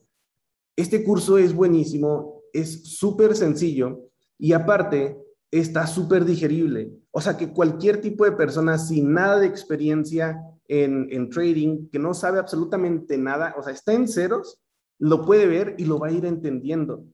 Este 0.76 1.04
curso 1.04 1.38
es 1.38 1.54
buenísimo, 1.54 2.42
es 2.52 2.96
súper 2.98 3.36
sencillo 3.36 4.10
y 4.36 4.52
aparte 4.52 5.16
está 5.50 5.86
súper 5.86 6.24
digerible. 6.24 6.92
O 7.12 7.20
sea 7.20 7.36
que 7.36 7.52
cualquier 7.52 8.00
tipo 8.00 8.24
de 8.24 8.32
persona 8.32 8.78
sin 8.78 9.12
nada 9.12 9.38
de 9.38 9.46
experiencia 9.46 10.40
en, 10.70 11.30
trading, 11.30 11.88
que 11.90 11.98
no 11.98 12.14
sabe 12.14 12.38
absolutamente 12.38 13.18
nada, 13.18 13.54
o 13.58 13.62
sea, 13.62 13.72
está 13.72 13.92
en 13.92 14.06
ceros, 14.06 14.60
lo 15.00 15.24
puede 15.26 15.46
ver 15.46 15.74
y 15.78 15.84
lo 15.84 15.98
va 15.98 16.08
a 16.08 16.12
ir 16.12 16.24
entendiendo. 16.24 17.04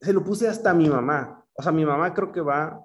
Se 0.00 0.12
lo 0.12 0.22
puse 0.22 0.46
hasta 0.46 0.72
mi 0.72 0.88
mamá. 0.88 1.44
O 1.54 1.62
sea, 1.62 1.72
mi 1.72 1.84
mamá 1.84 2.14
creo 2.14 2.30
que 2.30 2.40
va, 2.40 2.80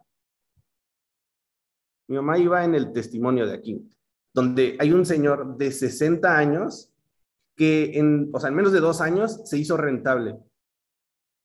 mi 2.07 2.15
mamá 2.15 2.39
iba 2.39 2.63
en 2.63 2.73
el 2.73 2.91
testimonio 2.93 3.45
de 3.45 3.53
aquí, 3.53 3.91
donde 4.33 4.75
hay 4.79 4.91
un 4.91 5.05
señor 5.05 5.57
de 5.57 5.71
60 5.71 6.35
años 6.35 6.91
que 7.55 7.99
en, 7.99 8.31
o 8.33 8.39
sea, 8.39 8.49
en 8.49 8.55
menos 8.55 8.71
de 8.71 8.79
dos 8.79 9.01
años 9.01 9.41
se 9.47 9.59
hizo 9.59 9.77
rentable. 9.77 10.37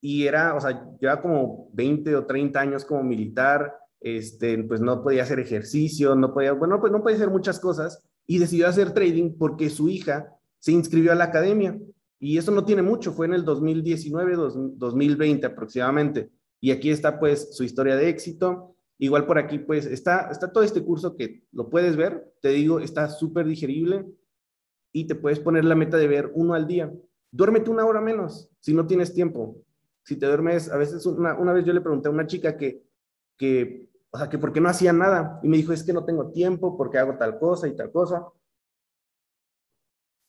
Y 0.00 0.26
era, 0.26 0.54
o 0.54 0.60
sea, 0.60 0.88
lleva 0.98 1.20
como 1.20 1.68
20 1.74 2.16
o 2.16 2.24
30 2.24 2.58
años 2.58 2.84
como 2.86 3.02
militar, 3.02 3.76
este, 4.00 4.62
pues 4.64 4.80
no 4.80 5.02
podía 5.02 5.24
hacer 5.24 5.40
ejercicio, 5.40 6.14
no 6.14 6.32
podía, 6.32 6.52
bueno, 6.52 6.80
pues 6.80 6.92
no 6.92 7.02
podía 7.02 7.16
hacer 7.16 7.30
muchas 7.30 7.58
cosas, 7.60 8.06
y 8.26 8.38
decidió 8.38 8.68
hacer 8.68 8.92
trading 8.92 9.36
porque 9.38 9.70
su 9.70 9.88
hija 9.88 10.36
se 10.58 10.72
inscribió 10.72 11.12
a 11.12 11.14
la 11.14 11.24
academia. 11.24 11.78
Y 12.18 12.38
eso 12.38 12.50
no 12.50 12.64
tiene 12.64 12.82
mucho, 12.82 13.12
fue 13.12 13.26
en 13.26 13.34
el 13.34 13.44
2019, 13.44 14.36
2020 14.76 15.46
aproximadamente. 15.46 16.30
Y 16.60 16.70
aquí 16.70 16.90
está 16.90 17.18
pues 17.18 17.54
su 17.54 17.62
historia 17.62 17.96
de 17.96 18.08
éxito. 18.08 18.74
Igual 18.98 19.26
por 19.26 19.38
aquí 19.38 19.58
pues 19.58 19.86
está, 19.86 20.28
está 20.30 20.50
todo 20.50 20.64
este 20.64 20.82
curso 20.82 21.16
que 21.16 21.44
lo 21.52 21.68
puedes 21.68 21.96
ver, 21.96 22.32
te 22.40 22.48
digo, 22.48 22.80
está 22.80 23.08
súper 23.10 23.46
digerible 23.46 24.06
y 24.90 25.06
te 25.06 25.14
puedes 25.14 25.38
poner 25.38 25.66
la 25.66 25.74
meta 25.74 25.98
de 25.98 26.08
ver 26.08 26.30
uno 26.34 26.54
al 26.54 26.66
día. 26.66 26.90
Duérmete 27.30 27.70
una 27.70 27.84
hora 27.84 28.00
menos 28.00 28.48
si 28.60 28.72
no 28.72 28.86
tienes 28.86 29.12
tiempo. 29.12 29.62
Si 30.02 30.16
te 30.16 30.26
duermes, 30.26 30.70
a 30.70 30.78
veces 30.78 31.04
una, 31.04 31.34
una 31.38 31.52
vez 31.52 31.66
yo 31.66 31.74
le 31.74 31.82
pregunté 31.82 32.08
a 32.08 32.12
una 32.12 32.26
chica 32.26 32.56
que, 32.56 32.82
que 33.36 33.90
o 34.16 34.18
sea, 34.18 34.30
que 34.30 34.38
por 34.38 34.50
qué 34.50 34.62
no 34.62 34.70
hacía 34.70 34.94
nada. 34.94 35.38
Y 35.42 35.48
me 35.48 35.58
dijo, 35.58 35.74
es 35.74 35.84
que 35.84 35.92
no 35.92 36.02
tengo 36.02 36.30
tiempo 36.32 36.74
porque 36.74 36.96
hago 36.96 37.18
tal 37.18 37.38
cosa 37.38 37.68
y 37.68 37.76
tal 37.76 37.92
cosa. 37.92 38.26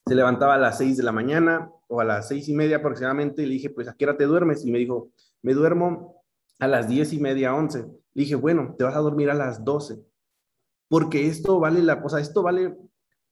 Se 0.06 0.14
levantaba 0.14 0.56
a 0.56 0.58
las 0.58 0.78
seis 0.78 0.98
de 0.98 1.04
la 1.04 1.14
mañana 1.14 1.72
o 1.88 2.02
a 2.02 2.04
las 2.04 2.28
seis 2.28 2.50
y 2.50 2.54
media 2.54 2.78
aproximadamente 2.78 3.44
y 3.44 3.46
le 3.46 3.54
dije, 3.54 3.70
pues, 3.70 3.88
¿a 3.88 3.94
qué 3.94 4.04
hora 4.04 4.18
te 4.18 4.26
duermes? 4.26 4.66
Y 4.66 4.72
me 4.72 4.80
dijo, 4.80 5.12
me 5.42 5.54
duermo 5.54 6.22
a 6.60 6.68
las 6.68 6.90
diez 6.90 7.14
y 7.14 7.20
media, 7.22 7.56
once. 7.56 7.80
Le 8.14 8.24
dije, 8.24 8.36
bueno, 8.36 8.76
te 8.78 8.84
vas 8.84 8.96
a 8.96 9.00
dormir 9.00 9.30
a 9.30 9.34
las 9.34 9.64
doce. 9.64 10.04
Porque 10.90 11.28
esto 11.28 11.62
vale 11.62 11.82
la, 11.82 12.02
o 12.04 12.10
sea, 12.10 12.20
esto 12.20 12.44
vale 12.44 12.78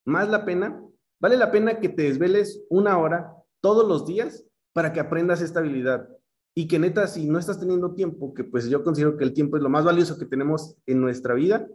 más 0.06 0.30
la 0.30 0.46
pena, 0.46 0.82
vale 1.20 1.36
la 1.36 1.52
pena 1.52 1.82
que 1.82 1.90
te 1.90 2.04
desveles 2.04 2.64
una 2.70 2.98
hora 2.98 3.36
todos 3.60 3.86
los 3.86 4.06
días 4.06 4.46
para 4.72 4.94
que 4.94 5.02
aprendas 5.02 5.42
esta 5.42 5.60
habilidad 5.60 6.15
y 6.56 6.68
que 6.68 6.80
neta, 6.80 7.08
si 7.08 7.28
no 7.28 7.38
estás 7.38 7.60
teniendo 7.60 7.94
tiempo, 7.94 8.34
que 8.34 8.44
pues 8.44 8.68
yo 8.70 8.84
considero 8.84 9.18
que 9.18 9.26
el 9.26 9.34
tiempo 9.34 9.58
es 9.58 9.64
lo 9.64 9.70
más 9.70 9.86
valioso 9.86 10.18
que 10.18 10.26
tenemos 10.26 10.78
en 10.86 11.02
nuestra 11.02 11.34
vida, 11.34 11.68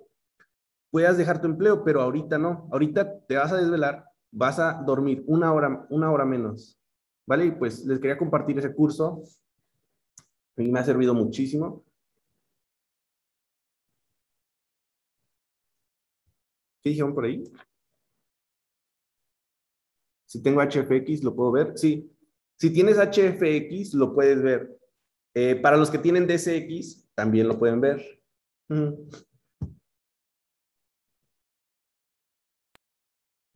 puedas 0.90 1.18
dejar 1.18 1.40
tu 1.40 1.46
empleo, 1.46 1.84
pero 1.84 2.02
ahorita 2.02 2.38
no. 2.38 2.68
Ahorita 2.72 3.20
te 3.26 3.36
vas 3.36 3.52
a 3.52 3.58
desvelar, 3.58 4.06
vas 4.32 4.58
a 4.58 4.82
dormir 4.84 5.22
una 5.26 5.52
hora, 5.52 5.86
una 5.90 6.10
hora 6.10 6.24
menos. 6.24 6.80
¿vale? 7.30 7.46
Y 7.46 7.52
pues 7.52 7.84
les 7.86 8.00
quería 8.00 8.18
compartir 8.18 8.58
ese 8.58 8.74
curso. 8.74 9.22
Mí 10.56 10.68
me 10.68 10.80
ha 10.80 10.84
servido 10.84 11.14
muchísimo. 11.14 11.84
¿Qué 16.82 16.90
dijeron 16.90 17.14
por 17.14 17.24
ahí? 17.24 17.44
Si 20.26 20.42
tengo 20.42 20.60
HFX, 20.60 21.22
¿lo 21.22 21.36
puedo 21.36 21.52
ver? 21.52 21.78
Sí. 21.78 22.10
Si 22.60 22.68
tienes 22.68 22.98
HFX, 22.98 23.94
lo 23.94 24.14
puedes 24.14 24.42
ver. 24.42 24.78
Eh, 25.34 25.56
para 25.56 25.78
los 25.78 25.90
que 25.90 25.96
tienen 25.96 26.26
DSX, 26.26 27.08
también 27.14 27.48
lo 27.48 27.58
pueden 27.58 27.80
ver. 27.80 28.22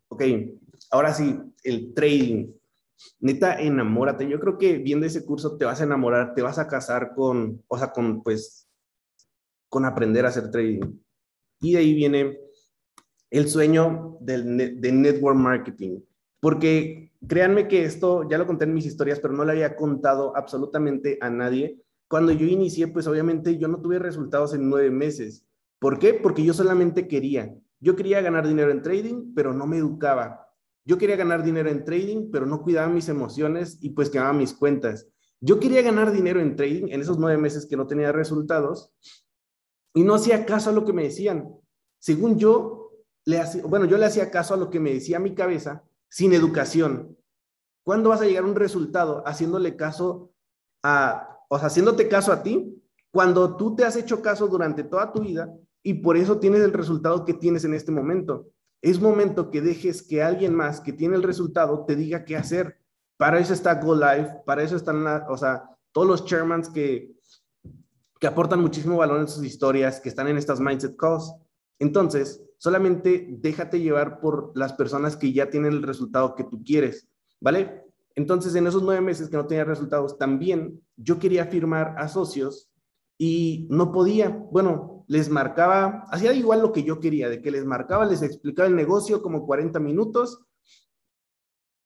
Ok, 0.08 0.22
ahora 0.90 1.12
sí, 1.12 1.38
el 1.64 1.92
trading. 1.92 2.50
Neta, 3.20 3.60
enamórate. 3.60 4.26
Yo 4.26 4.40
creo 4.40 4.56
que 4.56 4.78
viendo 4.78 5.04
ese 5.04 5.26
curso 5.26 5.58
te 5.58 5.66
vas 5.66 5.82
a 5.82 5.84
enamorar, 5.84 6.34
te 6.34 6.40
vas 6.40 6.58
a 6.58 6.66
casar 6.66 7.12
con, 7.14 7.62
o 7.68 7.76
sea, 7.76 7.92
con, 7.92 8.22
pues, 8.22 8.70
con 9.68 9.84
aprender 9.84 10.24
a 10.24 10.28
hacer 10.28 10.50
trading. 10.50 10.98
Y 11.60 11.72
de 11.74 11.78
ahí 11.78 11.92
viene 11.92 12.38
el 13.30 13.48
sueño 13.50 14.16
del, 14.20 14.80
de 14.80 14.92
network 14.92 15.36
marketing. 15.36 16.00
Porque 16.44 17.10
créanme 17.26 17.68
que 17.68 17.86
esto 17.86 18.28
ya 18.28 18.36
lo 18.36 18.46
conté 18.46 18.66
en 18.66 18.74
mis 18.74 18.84
historias, 18.84 19.18
pero 19.18 19.32
no 19.32 19.46
le 19.46 19.52
había 19.52 19.76
contado 19.76 20.36
absolutamente 20.36 21.16
a 21.22 21.30
nadie. 21.30 21.80
Cuando 22.06 22.32
yo 22.32 22.44
inicié, 22.44 22.86
pues 22.88 23.06
obviamente 23.06 23.56
yo 23.56 23.66
no 23.66 23.80
tuve 23.80 23.98
resultados 23.98 24.52
en 24.52 24.68
nueve 24.68 24.90
meses. 24.90 25.46
¿Por 25.78 25.98
qué? 25.98 26.12
Porque 26.12 26.44
yo 26.44 26.52
solamente 26.52 27.08
quería. 27.08 27.56
Yo 27.80 27.96
quería 27.96 28.20
ganar 28.20 28.46
dinero 28.46 28.70
en 28.72 28.82
trading, 28.82 29.32
pero 29.34 29.54
no 29.54 29.66
me 29.66 29.78
educaba. 29.78 30.46
Yo 30.84 30.98
quería 30.98 31.16
ganar 31.16 31.44
dinero 31.44 31.70
en 31.70 31.82
trading, 31.82 32.30
pero 32.30 32.44
no 32.44 32.60
cuidaba 32.60 32.92
mis 32.92 33.08
emociones 33.08 33.78
y 33.80 33.94
pues 33.94 34.10
quemaba 34.10 34.34
mis 34.34 34.52
cuentas. 34.52 35.08
Yo 35.40 35.58
quería 35.58 35.80
ganar 35.80 36.12
dinero 36.12 36.40
en 36.40 36.56
trading 36.56 36.88
en 36.90 37.00
esos 37.00 37.18
nueve 37.18 37.40
meses 37.40 37.64
que 37.64 37.78
no 37.78 37.86
tenía 37.86 38.12
resultados 38.12 38.92
y 39.94 40.02
no 40.02 40.16
hacía 40.16 40.44
caso 40.44 40.68
a 40.68 40.74
lo 40.74 40.84
que 40.84 40.92
me 40.92 41.04
decían. 41.04 41.48
Según 41.98 42.38
yo, 42.38 42.90
le 43.24 43.38
hacía, 43.38 43.62
bueno, 43.64 43.86
yo 43.86 43.96
le 43.96 44.04
hacía 44.04 44.30
caso 44.30 44.52
a 44.52 44.58
lo 44.58 44.68
que 44.68 44.78
me 44.78 44.92
decía 44.92 45.18
mi 45.18 45.34
cabeza 45.34 45.82
sin 46.14 46.32
educación. 46.32 47.18
¿Cuándo 47.82 48.10
vas 48.10 48.20
a 48.20 48.24
llegar 48.24 48.44
a 48.44 48.46
un 48.46 48.54
resultado 48.54 49.24
haciéndole 49.26 49.74
caso 49.74 50.30
a, 50.84 51.40
o 51.48 51.58
sea, 51.58 51.66
haciéndote 51.66 52.08
caso 52.08 52.30
a 52.32 52.44
ti? 52.44 52.80
Cuando 53.10 53.56
tú 53.56 53.74
te 53.74 53.84
has 53.84 53.96
hecho 53.96 54.22
caso 54.22 54.46
durante 54.46 54.84
toda 54.84 55.12
tu 55.12 55.22
vida 55.22 55.52
y 55.82 55.94
por 55.94 56.16
eso 56.16 56.38
tienes 56.38 56.60
el 56.60 56.72
resultado 56.72 57.24
que 57.24 57.34
tienes 57.34 57.64
en 57.64 57.74
este 57.74 57.90
momento. 57.90 58.46
Es 58.80 59.00
momento 59.00 59.50
que 59.50 59.60
dejes 59.60 60.04
que 60.04 60.22
alguien 60.22 60.54
más 60.54 60.80
que 60.80 60.92
tiene 60.92 61.16
el 61.16 61.24
resultado 61.24 61.84
te 61.84 61.96
diga 61.96 62.24
qué 62.24 62.36
hacer. 62.36 62.78
Para 63.16 63.40
eso 63.40 63.52
está 63.52 63.74
Go 63.74 63.96
Live, 63.96 64.42
para 64.46 64.62
eso 64.62 64.76
están, 64.76 65.04
o 65.28 65.36
sea, 65.36 65.68
todos 65.90 66.06
los 66.06 66.24
chairmans 66.24 66.68
que, 66.68 67.10
que 68.20 68.26
aportan 68.28 68.60
muchísimo 68.60 68.98
valor 68.98 69.18
en 69.18 69.26
sus 69.26 69.44
historias, 69.44 69.98
que 69.98 70.10
están 70.10 70.28
en 70.28 70.38
estas 70.38 70.60
mindset 70.60 70.96
calls. 70.96 71.34
Entonces, 71.78 72.42
solamente 72.58 73.26
déjate 73.28 73.80
llevar 73.80 74.20
por 74.20 74.52
las 74.54 74.72
personas 74.72 75.16
que 75.16 75.32
ya 75.32 75.50
tienen 75.50 75.72
el 75.72 75.82
resultado 75.82 76.34
que 76.34 76.44
tú 76.44 76.62
quieres, 76.64 77.08
¿vale? 77.40 77.84
Entonces, 78.14 78.54
en 78.54 78.66
esos 78.66 78.82
nueve 78.82 79.00
meses 79.00 79.28
que 79.28 79.36
no 79.36 79.46
tenía 79.46 79.64
resultados, 79.64 80.16
también 80.18 80.80
yo 80.96 81.18
quería 81.18 81.46
firmar 81.46 81.94
a 81.98 82.08
socios 82.08 82.70
y 83.18 83.66
no 83.70 83.92
podía. 83.92 84.28
Bueno, 84.28 85.04
les 85.08 85.28
marcaba, 85.28 86.04
hacía 86.10 86.32
igual 86.32 86.62
lo 86.62 86.72
que 86.72 86.84
yo 86.84 87.00
quería, 87.00 87.28
de 87.28 87.42
que 87.42 87.50
les 87.50 87.64
marcaba, 87.64 88.06
les 88.06 88.22
explicaba 88.22 88.68
el 88.68 88.76
negocio 88.76 89.20
como 89.20 89.46
40 89.46 89.80
minutos 89.80 90.40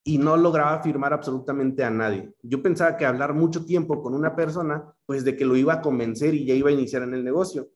y 0.04 0.18
no 0.18 0.36
lograba 0.36 0.82
firmar 0.82 1.12
absolutamente 1.12 1.84
a 1.84 1.90
nadie. 1.90 2.32
Yo 2.42 2.62
pensaba 2.62 2.96
que 2.96 3.04
hablar 3.04 3.34
mucho 3.34 3.64
tiempo 3.64 4.02
con 4.02 4.14
una 4.14 4.34
persona, 4.36 4.94
pues 5.06 5.24
de 5.24 5.36
que 5.36 5.44
lo 5.44 5.56
iba 5.56 5.74
a 5.74 5.80
convencer 5.82 6.34
y 6.34 6.46
ya 6.46 6.54
iba 6.54 6.70
a 6.70 6.72
iniciar 6.72 7.02
en 7.02 7.14
el 7.14 7.24
negocio. 7.24 7.68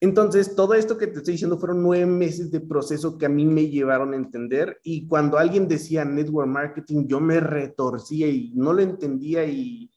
Entonces, 0.00 0.54
todo 0.54 0.74
esto 0.74 0.98
que 0.98 1.06
te 1.06 1.18
estoy 1.18 1.32
diciendo 1.32 1.58
fueron 1.58 1.82
nueve 1.82 2.04
meses 2.04 2.50
de 2.50 2.60
proceso 2.60 3.16
que 3.16 3.26
a 3.26 3.30
mí 3.30 3.46
me 3.46 3.68
llevaron 3.68 4.12
a 4.12 4.16
entender 4.16 4.78
y 4.82 5.06
cuando 5.06 5.38
alguien 5.38 5.66
decía 5.66 6.04
network 6.04 6.48
marketing, 6.48 7.06
yo 7.06 7.18
me 7.18 7.40
retorcía 7.40 8.28
y 8.28 8.52
no 8.54 8.74
lo 8.74 8.82
entendía 8.82 9.46
y, 9.46 9.90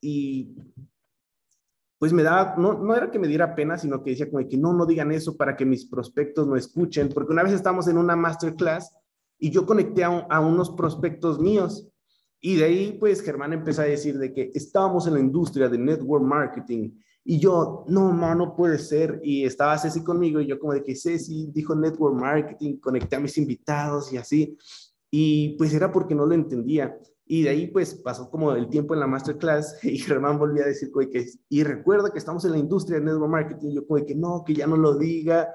y 0.00 0.54
pues 1.98 2.12
me 2.12 2.22
daba, 2.22 2.54
no, 2.56 2.74
no 2.74 2.94
era 2.94 3.10
que 3.10 3.18
me 3.18 3.26
diera 3.26 3.56
pena, 3.56 3.76
sino 3.76 4.02
que 4.02 4.10
decía 4.10 4.30
como 4.30 4.48
que 4.48 4.56
no, 4.56 4.72
no 4.72 4.86
digan 4.86 5.10
eso 5.10 5.36
para 5.36 5.56
que 5.56 5.66
mis 5.66 5.84
prospectos 5.84 6.46
no 6.46 6.54
escuchen, 6.54 7.08
porque 7.08 7.32
una 7.32 7.42
vez 7.42 7.52
estamos 7.52 7.88
en 7.88 7.98
una 7.98 8.14
masterclass 8.14 8.94
y 9.36 9.50
yo 9.50 9.66
conecté 9.66 10.04
a, 10.04 10.26
a 10.30 10.40
unos 10.40 10.70
prospectos 10.70 11.40
míos 11.40 11.88
y 12.40 12.54
de 12.56 12.64
ahí 12.64 12.96
pues 13.00 13.20
Germán 13.20 13.52
empezó 13.52 13.82
a 13.82 13.86
decir 13.86 14.16
de 14.16 14.32
que 14.32 14.52
estábamos 14.54 15.08
en 15.08 15.14
la 15.14 15.20
industria 15.20 15.68
de 15.68 15.76
network 15.76 16.24
marketing 16.24 16.92
y 17.24 17.38
yo, 17.38 17.84
no, 17.88 18.12
no, 18.12 18.34
no 18.34 18.56
puede 18.56 18.78
ser. 18.78 19.20
Y 19.22 19.44
estaba 19.44 19.78
Ceci 19.78 20.02
conmigo 20.02 20.40
y 20.40 20.46
yo 20.46 20.58
como 20.58 20.72
de 20.72 20.82
que 20.82 20.96
Ceci 20.96 21.50
dijo 21.52 21.74
network 21.74 22.14
marketing, 22.14 22.78
conecté 22.78 23.16
a 23.16 23.20
mis 23.20 23.36
invitados 23.38 24.12
y 24.12 24.16
así. 24.16 24.56
Y 25.10 25.56
pues 25.56 25.74
era 25.74 25.92
porque 25.92 26.14
no 26.14 26.26
lo 26.26 26.34
entendía. 26.34 26.96
Y 27.26 27.42
de 27.42 27.50
ahí 27.50 27.66
pues 27.68 27.94
pasó 27.94 28.28
como 28.28 28.52
el 28.52 28.68
tiempo 28.68 28.94
en 28.94 29.00
la 29.00 29.06
masterclass 29.06 29.78
y 29.84 29.98
Germán 29.98 30.38
volvía 30.38 30.64
a 30.64 30.68
decir 30.68 30.90
que, 31.12 31.26
y 31.48 31.62
recuerda 31.62 32.10
que 32.10 32.18
estamos 32.18 32.44
en 32.44 32.52
la 32.52 32.58
industria 32.58 32.98
de 32.98 33.04
network 33.04 33.30
marketing, 33.30 33.70
yo 33.70 33.86
como 33.86 34.04
que 34.04 34.14
no, 34.14 34.42
que 34.44 34.54
ya 34.54 34.66
no 34.66 34.76
lo 34.76 34.96
diga. 34.96 35.48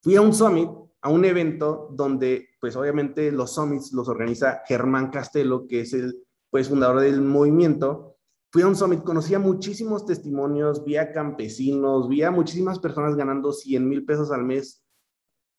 Fui 0.00 0.16
a 0.16 0.20
un 0.20 0.32
summit, 0.32 0.68
a 1.02 1.10
un 1.10 1.24
evento 1.24 1.88
donde 1.92 2.48
pues 2.60 2.76
obviamente 2.76 3.30
los 3.32 3.54
summits 3.54 3.92
los 3.92 4.08
organiza 4.08 4.62
Germán 4.66 5.10
Castelo, 5.10 5.66
que 5.66 5.80
es 5.80 5.92
el 5.92 6.24
pues 6.48 6.68
fundador 6.68 7.00
del 7.00 7.20
movimiento. 7.20 8.11
Fui 8.52 8.62
a 8.62 8.68
un 8.68 8.76
summit, 8.76 9.02
conocía 9.02 9.38
muchísimos 9.38 10.06
testimonios, 10.06 10.84
vi 10.84 10.96
a 10.96 11.10
campesinos, 11.10 12.08
vi 12.08 12.22
a 12.22 12.30
muchísimas 12.30 12.78
personas 12.78 13.16
ganando 13.16 13.52
100 13.52 13.88
mil 13.88 14.04
pesos 14.04 14.30
al 14.30 14.44
mes, 14.44 14.84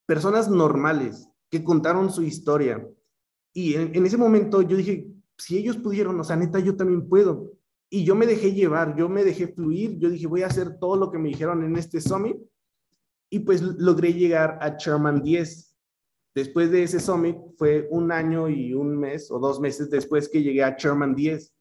personas 0.05 0.49
normales 0.49 1.27
que 1.49 1.63
contaron 1.63 2.11
su 2.11 2.21
historia, 2.21 2.87
y 3.53 3.75
en, 3.75 4.05
ese 4.05 4.17
momento 4.17 4.63
yo 4.63 4.75
dije, 4.75 5.07
si 5.37 5.57
ellos 5.57 5.77
pudieron, 5.77 6.19
o 6.19 6.23
sea, 6.23 6.35
neta, 6.35 6.59
yo 6.59 6.75
también 6.75 7.07
puedo. 7.07 7.51
Y 7.89 8.03
yo 8.03 8.15
me 8.15 8.25
dejé 8.25 8.53
llevar, 8.53 8.95
yo 8.97 9.07
me 9.07 9.23
dejé 9.23 9.47
fluir, 9.47 9.99
yo 9.99 10.09
dije, 10.09 10.25
voy 10.25 10.41
a 10.41 10.47
hacer 10.47 10.79
todo 10.79 10.95
lo 10.97 11.11
que 11.11 11.19
me 11.19 11.29
dijeron 11.29 11.63
en 11.63 11.75
este 11.75 12.01
summit. 12.01 12.35
Y 13.29 13.39
pues 13.39 13.61
logré 13.61 14.13
llegar 14.13 14.57
a 14.61 14.75
Chairman 14.75 15.21
10. 15.21 15.77
Después 16.35 16.71
de 16.71 16.83
ese 16.83 16.99
summit 16.99 17.37
fue 17.57 17.87
un 17.91 18.11
año 18.11 18.49
y 18.49 18.73
un 18.73 18.97
mes 18.97 19.29
o 19.29 19.37
dos 19.37 19.59
meses 19.59 19.91
después 19.91 20.27
que 20.27 20.41
llegué 20.41 20.63
a 20.63 20.75
Chairman 20.75 21.13
10. 21.13 21.53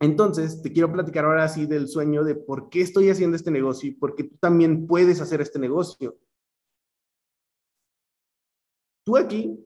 Entonces, 0.00 0.62
te 0.62 0.72
quiero 0.72 0.90
platicar 0.90 1.26
ahora 1.26 1.44
así 1.44 1.66
del 1.66 1.86
sueño 1.86 2.24
de 2.24 2.34
por 2.34 2.70
qué 2.70 2.80
estoy 2.80 3.10
haciendo 3.10 3.36
este 3.36 3.50
negocio 3.50 3.90
y 3.90 3.92
por 3.92 4.14
qué 4.14 4.24
tú 4.24 4.36
también 4.38 4.86
puedes 4.86 5.20
hacer 5.20 5.42
este 5.42 5.58
negocio. 5.58 6.18
Tú 9.04 9.18
aquí 9.18 9.62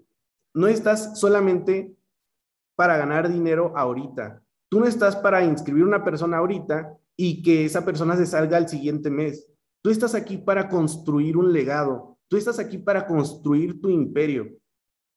no 0.52 0.66
estás 0.66 1.20
solamente 1.20 1.96
para 2.76 2.96
ganar 2.96 3.30
dinero 3.30 3.72
ahorita. 3.76 4.42
Tú 4.68 4.80
no 4.80 4.86
estás 4.86 5.14
para 5.14 5.44
inscribir 5.44 5.84
una 5.84 6.02
persona 6.02 6.38
ahorita 6.38 6.98
y 7.16 7.42
que 7.42 7.64
esa 7.64 7.84
persona 7.84 8.16
se 8.16 8.26
salga 8.26 8.56
al 8.56 8.68
siguiente 8.68 9.10
mes. 9.10 9.48
Tú 9.82 9.90
estás 9.90 10.16
aquí 10.16 10.38
para 10.38 10.68
construir 10.68 11.36
un 11.36 11.52
legado. 11.52 12.18
Tú 12.26 12.36
estás 12.36 12.58
aquí 12.58 12.78
para 12.78 13.06
construir 13.06 13.80
tu 13.80 13.88
imperio. 13.88 14.48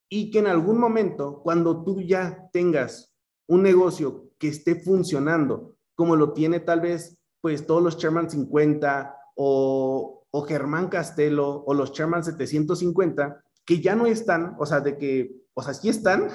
Y 0.09 0.29
que 0.29 0.39
en 0.39 0.47
algún 0.47 0.79
momento, 0.79 1.41
cuando 1.41 1.83
tú 1.83 2.01
ya 2.01 2.49
tengas 2.51 3.15
un 3.47 3.63
negocio 3.63 4.26
que 4.37 4.49
esté 4.49 4.75
funcionando, 4.75 5.75
como 5.95 6.15
lo 6.15 6.33
tiene 6.33 6.59
tal 6.59 6.81
vez 6.81 7.17
pues 7.41 7.65
todos 7.65 7.83
los 7.83 7.97
Chairman 7.97 8.29
50 8.29 9.15
o, 9.35 10.25
o 10.31 10.41
Germán 10.43 10.89
Castelo 10.89 11.63
o 11.65 11.73
los 11.73 11.93
Chairman 11.93 12.23
750, 12.23 13.43
que 13.65 13.81
ya 13.81 13.95
no 13.95 14.05
están, 14.05 14.55
o 14.59 14.65
sea, 14.65 14.79
de 14.79 14.97
que, 14.97 15.35
o 15.53 15.61
sea, 15.61 15.73
sí 15.73 15.89
están, 15.89 16.29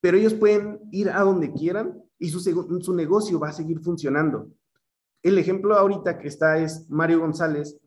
pero 0.00 0.16
ellos 0.16 0.34
pueden 0.34 0.80
ir 0.90 1.10
a 1.10 1.20
donde 1.20 1.52
quieran 1.52 2.02
y 2.18 2.30
su, 2.30 2.40
su 2.40 2.94
negocio 2.94 3.38
va 3.38 3.48
a 3.48 3.52
seguir 3.52 3.80
funcionando. 3.80 4.50
El 5.22 5.38
ejemplo 5.38 5.76
ahorita 5.76 6.18
que 6.18 6.28
está 6.28 6.58
es 6.58 6.88
Mario 6.88 7.20
González, 7.20 7.78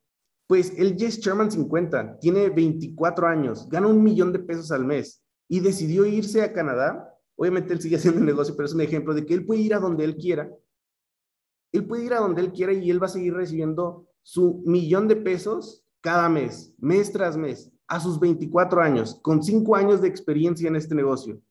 pues 0.47 0.73
él 0.77 0.95
ya 0.95 1.07
es 1.07 1.19
Chairman 1.19 1.51
50, 1.51 2.19
tiene 2.19 2.49
24 2.49 3.27
años, 3.27 3.67
gana 3.69 3.87
un 3.87 4.03
millón 4.03 4.31
de 4.31 4.39
pesos 4.39 4.71
al 4.71 4.85
mes 4.85 5.23
y 5.47 5.59
decidió 5.59 6.05
irse 6.05 6.43
a 6.43 6.53
Canadá. 6.53 7.12
Obviamente 7.43 7.73
él 7.73 7.81
sigue 7.81 7.97
haciendo 7.97 8.21
el 8.21 8.25
negocio, 8.25 8.55
pero 8.55 8.67
es 8.67 8.73
un 8.73 8.79
ejemplo 8.79 9.13
de 9.13 9.25
que 9.25 9.33
él 9.33 9.45
puede 9.45 9.59
ir 9.59 9.73
a 9.73 9.79
donde 9.79 10.05
él 10.05 10.15
quiera. 10.15 10.49
Él 11.73 11.85
puede 11.85 12.05
ir 12.05 12.13
a 12.13 12.21
donde 12.21 12.39
él 12.41 12.53
quiera 12.53 12.71
y 12.71 12.89
él 12.89 13.03
va 13.03 13.07
a 13.07 13.09
seguir 13.09 13.33
recibiendo 13.33 14.07
su 14.21 14.63
millón 14.65 15.09
de 15.09 15.17
pesos 15.17 15.83
cada 15.99 16.29
mes, 16.29 16.73
mes 16.77 17.11
tras 17.11 17.35
mes 17.35 17.69
a 17.87 17.99
sus 17.99 18.17
24 18.17 18.81
años, 18.81 19.19
con 19.21 19.43
5 19.43 19.75
años 19.75 20.01
de 20.01 20.07
experiencia 20.07 20.69
en 20.69 20.77
este 20.77 20.95
negocio. 20.95 21.41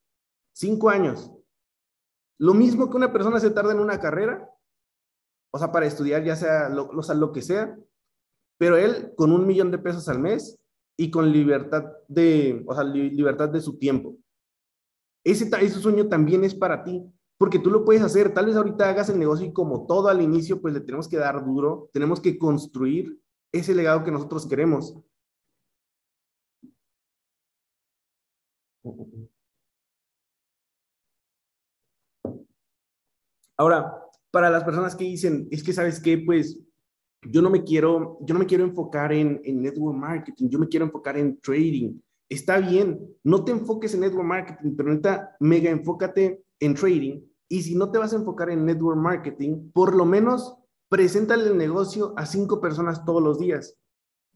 5 0.54 0.88
años. 0.88 1.30
Lo 2.38 2.54
mismo 2.54 2.88
que 2.88 2.96
una 2.96 3.12
persona 3.12 3.38
se 3.38 3.50
tarda 3.50 3.72
en 3.72 3.80
una 3.80 4.00
carrera, 4.00 4.48
o 5.50 5.58
sea, 5.58 5.70
para 5.72 5.84
estudiar 5.84 6.24
ya 6.24 6.36
sea 6.36 6.70
lo, 6.70 7.32
que 7.32 7.42
sea, 7.42 7.78
pero 8.56 8.78
él 8.78 9.12
con 9.14 9.30
un 9.30 9.46
millón 9.46 9.70
de 9.70 9.76
pesos 9.76 10.08
al 10.08 10.20
mes 10.20 10.58
y 10.96 11.10
con 11.10 11.30
libertad 11.30 11.84
de, 12.08 12.64
o 12.66 12.74
sea, 12.74 12.82
libertad 12.82 13.50
de 13.50 13.60
su 13.60 13.76
tiempo. 13.76 14.16
Ese, 15.24 15.48
ese 15.60 15.80
sueño 15.80 16.08
también 16.08 16.44
es 16.44 16.54
para 16.54 16.84
ti, 16.84 17.02
porque 17.38 17.58
tú 17.58 17.70
lo 17.70 17.84
puedes 17.84 18.02
hacer. 18.02 18.32
Tal 18.34 18.46
vez 18.46 18.56
ahorita 18.56 18.88
hagas 18.88 19.08
el 19.08 19.18
negocio 19.18 19.46
y 19.46 19.52
como 19.52 19.86
todo 19.86 20.08
al 20.08 20.22
inicio, 20.22 20.60
pues 20.60 20.74
le 20.74 20.80
tenemos 20.80 21.08
que 21.08 21.16
dar 21.16 21.44
duro, 21.44 21.90
tenemos 21.92 22.20
que 22.20 22.38
construir 22.38 23.20
ese 23.52 23.74
legado 23.74 24.04
que 24.04 24.10
nosotros 24.10 24.46
queremos. 24.46 24.96
Ahora, 33.56 33.94
para 34.30 34.50
las 34.50 34.64
personas 34.64 34.96
que 34.96 35.04
dicen, 35.04 35.46
es 35.50 35.62
que 35.62 35.72
sabes 35.72 36.00
qué, 36.00 36.18
pues 36.18 36.58
yo 37.22 37.42
no 37.42 37.50
me 37.50 37.62
quiero, 37.62 38.18
yo 38.22 38.34
no 38.34 38.40
me 38.40 38.46
quiero 38.46 38.64
enfocar 38.64 39.12
en, 39.12 39.40
en 39.44 39.62
network 39.62 39.96
marketing, 39.96 40.48
yo 40.48 40.58
me 40.58 40.68
quiero 40.68 40.86
enfocar 40.86 41.16
en 41.16 41.40
trading. 41.40 42.00
Está 42.32 42.60
bien, 42.60 43.14
no 43.24 43.44
te 43.44 43.52
enfoques 43.52 43.92
en 43.92 44.00
network 44.00 44.24
marketing, 44.24 44.74
pero 44.74 44.90
neta, 44.90 45.36
mega 45.38 45.68
enfócate 45.68 46.42
en 46.60 46.74
trading. 46.74 47.20
Y 47.46 47.60
si 47.60 47.74
no 47.74 47.90
te 47.90 47.98
vas 47.98 48.14
a 48.14 48.16
enfocar 48.16 48.48
en 48.48 48.64
network 48.64 48.96
marketing, 48.96 49.70
por 49.70 49.94
lo 49.94 50.06
menos 50.06 50.56
preséntale 50.88 51.46
el 51.48 51.58
negocio 51.58 52.14
a 52.16 52.24
cinco 52.24 52.58
personas 52.58 53.04
todos 53.04 53.22
los 53.22 53.38
días. 53.38 53.76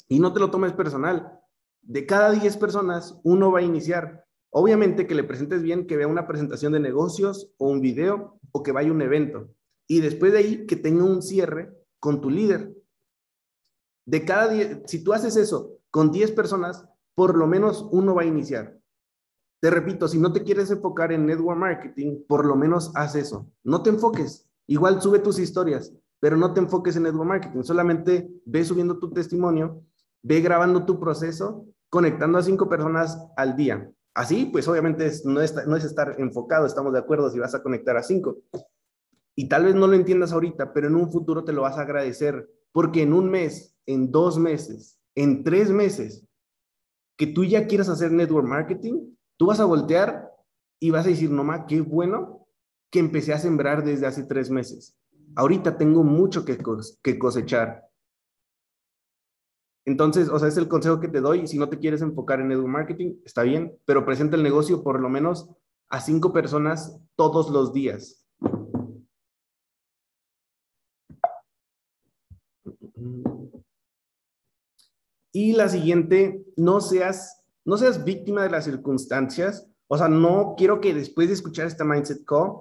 Y 0.09 0.21
no 0.21 0.35
te 0.35 0.41
lo 0.41 0.51
tomes 0.51 0.75
personal. 0.75 1.41
De 1.81 2.05
cada 2.05 2.33
diez 2.33 2.59
personas, 2.59 3.19
uno 3.25 3.51
va 3.51 3.61
a 3.61 3.63
iniciar. 3.63 4.27
Obviamente 4.51 5.07
que 5.07 5.15
le 5.15 5.25
presentes 5.25 5.63
bien, 5.63 5.87
que 5.87 5.97
vea 5.97 6.07
una 6.07 6.27
presentación 6.27 6.75
de 6.75 6.81
negocios 6.81 7.51
o 7.57 7.71
un 7.71 7.81
video 7.81 8.39
o 8.53 8.63
que 8.63 8.73
vaya 8.73 8.91
a 8.91 8.93
un 8.93 9.01
evento. 9.01 9.49
Y 9.89 10.01
después 10.01 10.33
de 10.33 10.39
ahí, 10.39 10.67
que 10.67 10.77
tenga 10.77 11.03
un 11.03 11.23
cierre 11.23 11.73
con 11.99 12.21
tu 12.21 12.29
líder. 12.29 12.77
De 14.05 14.23
cada 14.27 14.49
diez, 14.49 14.83
si 14.85 15.03
tú 15.03 15.15
haces 15.15 15.39
eso 15.39 15.79
con 15.91 16.11
10 16.11 16.33
personas, 16.33 16.87
por 17.17 17.37
lo 17.37 17.47
menos 17.47 17.89
uno 17.91 18.15
va 18.15 18.23
a 18.23 18.27
iniciar. 18.27 18.79
Te 19.61 19.71
repito, 19.71 20.07
si 20.07 20.19
no 20.19 20.33
te 20.33 20.45
quieres 20.45 20.71
enfocar 20.71 21.11
en 21.13 21.27
network 21.27 21.59
marketing, 21.59 22.23
por 22.29 22.45
lo 22.45 22.55
menos 22.55 22.93
haz 22.95 23.17
eso. 23.17 23.51
No 23.65 23.83
te 23.83 23.91
enfoques. 23.91 24.49
Igual 24.69 25.01
sube 25.01 25.19
tus 25.19 25.39
historias, 25.39 25.93
pero 26.21 26.37
no 26.37 26.53
te 26.53 26.61
enfoques 26.61 26.95
en 26.95 27.05
network 27.05 27.29
marketing. 27.29 27.63
Solamente 27.63 28.31
ve 28.45 28.65
subiendo 28.65 28.99
tu 28.99 29.11
testimonio, 29.11 29.83
ve 30.23 30.43
grabando 30.43 30.85
tu 30.85 31.01
proceso, 31.01 31.65
conectando 31.89 32.37
a 32.37 32.43
cinco 32.43 32.69
personas 32.69 33.19
al 33.37 33.57
día. 33.57 33.91
Así, 34.15 34.47
pues 34.47 34.69
obviamente 34.69 35.11
no, 35.25 35.41
es, 35.41 35.55
no 35.67 35.77
es 35.77 35.85
estar 35.85 36.17
enfocado, 36.19 36.67
estamos 36.67 36.93
de 36.93 36.99
acuerdo 36.99 37.31
si 37.31 37.39
vas 37.39 37.55
a 37.55 37.63
conectar 37.63 37.97
a 37.97 38.03
cinco. 38.03 38.37
Y 39.35 39.49
tal 39.49 39.65
vez 39.65 39.75
no 39.75 39.87
lo 39.87 39.95
entiendas 39.95 40.33
ahorita, 40.33 40.75
pero 40.75 40.89
en 40.89 40.97
un 40.97 41.11
futuro 41.11 41.45
te 41.45 41.53
lo 41.53 41.63
vas 41.63 41.79
a 41.79 41.83
agradecer, 41.83 42.49
porque 42.73 43.03
en 43.03 43.15
un 43.15 43.31
mes, 43.31 43.75
en 43.87 44.11
dos 44.11 44.39
meses, 44.39 44.99
en 45.15 45.45
tres 45.45 45.71
meses, 45.71 46.26
que 47.17 47.27
tú 47.27 47.45
ya 47.45 47.67
quieras 47.67 47.89
hacer 47.89 48.13
network 48.13 48.47
marketing, 48.47 49.15
tú 49.37 49.47
vas 49.47 49.61
a 49.61 49.65
voltear 49.65 50.31
y 50.81 50.91
vas 50.91 51.07
a 51.07 51.11
decir, 51.11 51.31
no 51.31 51.45
ma, 51.45 51.67
qué 51.67 51.81
bueno 51.81 52.47
que 52.91 52.99
empecé 52.99 53.33
a 53.33 53.39
sembrar 53.39 53.85
desde 53.85 54.07
hace 54.07 54.25
tres 54.25 54.51
meses. 54.51 54.97
Ahorita 55.35 55.77
tengo 55.77 56.03
mucho 56.03 56.45
que, 56.45 56.59
que 57.03 57.19
cosechar. 57.19 57.83
Entonces, 59.85 60.29
o 60.29 60.39
sea, 60.39 60.49
es 60.49 60.57
el 60.57 60.69
consejo 60.69 61.01
que 61.01 61.09
te 61.09 61.21
doy. 61.21 61.47
Si 61.47 61.59
no 61.59 61.69
te 61.69 61.79
quieres 61.79 62.03
enfocar 62.03 62.41
en 62.41 62.49
network 62.49 62.69
marketing, 62.69 63.17
está 63.25 63.43
bien, 63.43 63.79
pero 63.85 64.05
presenta 64.05 64.37
el 64.37 64.43
negocio 64.43 64.83
por 64.83 65.01
lo 65.01 65.09
menos 65.09 65.49
a 65.89 66.01
cinco 66.01 66.33
personas 66.33 67.01
todos 67.15 67.51
los 67.51 67.73
días. 67.73 68.27
Y 75.37 75.53
la 75.53 75.69
siguiente, 75.69 76.47
no 76.57 76.81
seas, 76.81 77.43
no 77.67 77.77
seas 77.77 78.07
víctima 78.07 78.43
de 78.43 78.49
las 78.49 78.65
circunstancias. 78.65 79.69
O 79.87 79.99
sea, 79.99 80.09
no 80.09 80.55
quiero 80.57 80.81
que 80.81 80.95
después 80.95 81.29
de 81.29 81.35
escuchar 81.35 81.67
esta 81.67 81.85
Mindset 81.85 82.25
Call, 82.25 82.53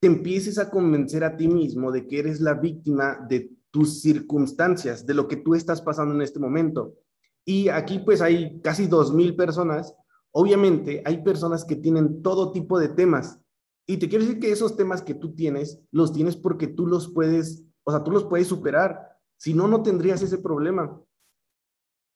te 0.00 0.08
empieces 0.08 0.58
a 0.58 0.68
convencer 0.68 1.22
a 1.22 1.36
ti 1.36 1.46
mismo 1.46 1.92
de 1.92 2.08
que 2.08 2.18
eres 2.18 2.40
la 2.40 2.54
víctima 2.54 3.24
de 3.28 3.52
tus 3.70 4.00
circunstancias, 4.00 5.06
de 5.06 5.14
lo 5.14 5.28
que 5.28 5.36
tú 5.36 5.54
estás 5.54 5.80
pasando 5.80 6.12
en 6.12 6.22
este 6.22 6.40
momento. 6.40 6.96
Y 7.44 7.68
aquí 7.68 8.00
pues 8.00 8.20
hay 8.20 8.60
casi 8.62 8.88
dos 8.88 9.14
mil 9.14 9.36
personas. 9.36 9.94
Obviamente 10.32 11.04
hay 11.04 11.22
personas 11.22 11.64
que 11.64 11.76
tienen 11.76 12.20
todo 12.20 12.50
tipo 12.50 12.80
de 12.80 12.88
temas. 12.88 13.38
Y 13.86 13.98
te 13.98 14.08
quiero 14.08 14.24
decir 14.24 14.40
que 14.40 14.50
esos 14.50 14.76
temas 14.76 15.02
que 15.02 15.14
tú 15.14 15.36
tienes, 15.36 15.80
los 15.92 16.12
tienes 16.12 16.36
porque 16.36 16.66
tú 16.66 16.88
los 16.88 17.14
puedes, 17.14 17.62
o 17.84 17.92
sea, 17.92 18.02
tú 18.02 18.10
los 18.10 18.24
puedes 18.24 18.48
superar. 18.48 19.20
Si 19.36 19.54
no, 19.54 19.68
no 19.68 19.84
tendrías 19.84 20.20
ese 20.20 20.38
problema. 20.38 21.00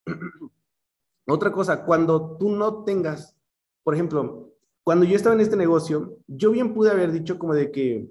Otra 1.26 1.52
cosa, 1.52 1.84
cuando 1.84 2.36
tú 2.38 2.50
no 2.50 2.84
tengas, 2.84 3.36
por 3.82 3.94
ejemplo, 3.94 4.54
cuando 4.82 5.04
yo 5.04 5.16
estaba 5.16 5.34
en 5.34 5.42
este 5.42 5.56
negocio, 5.56 6.16
yo 6.26 6.50
bien 6.50 6.72
pude 6.72 6.90
haber 6.90 7.12
dicho 7.12 7.38
como 7.38 7.54
de 7.54 7.70
que, 7.70 8.10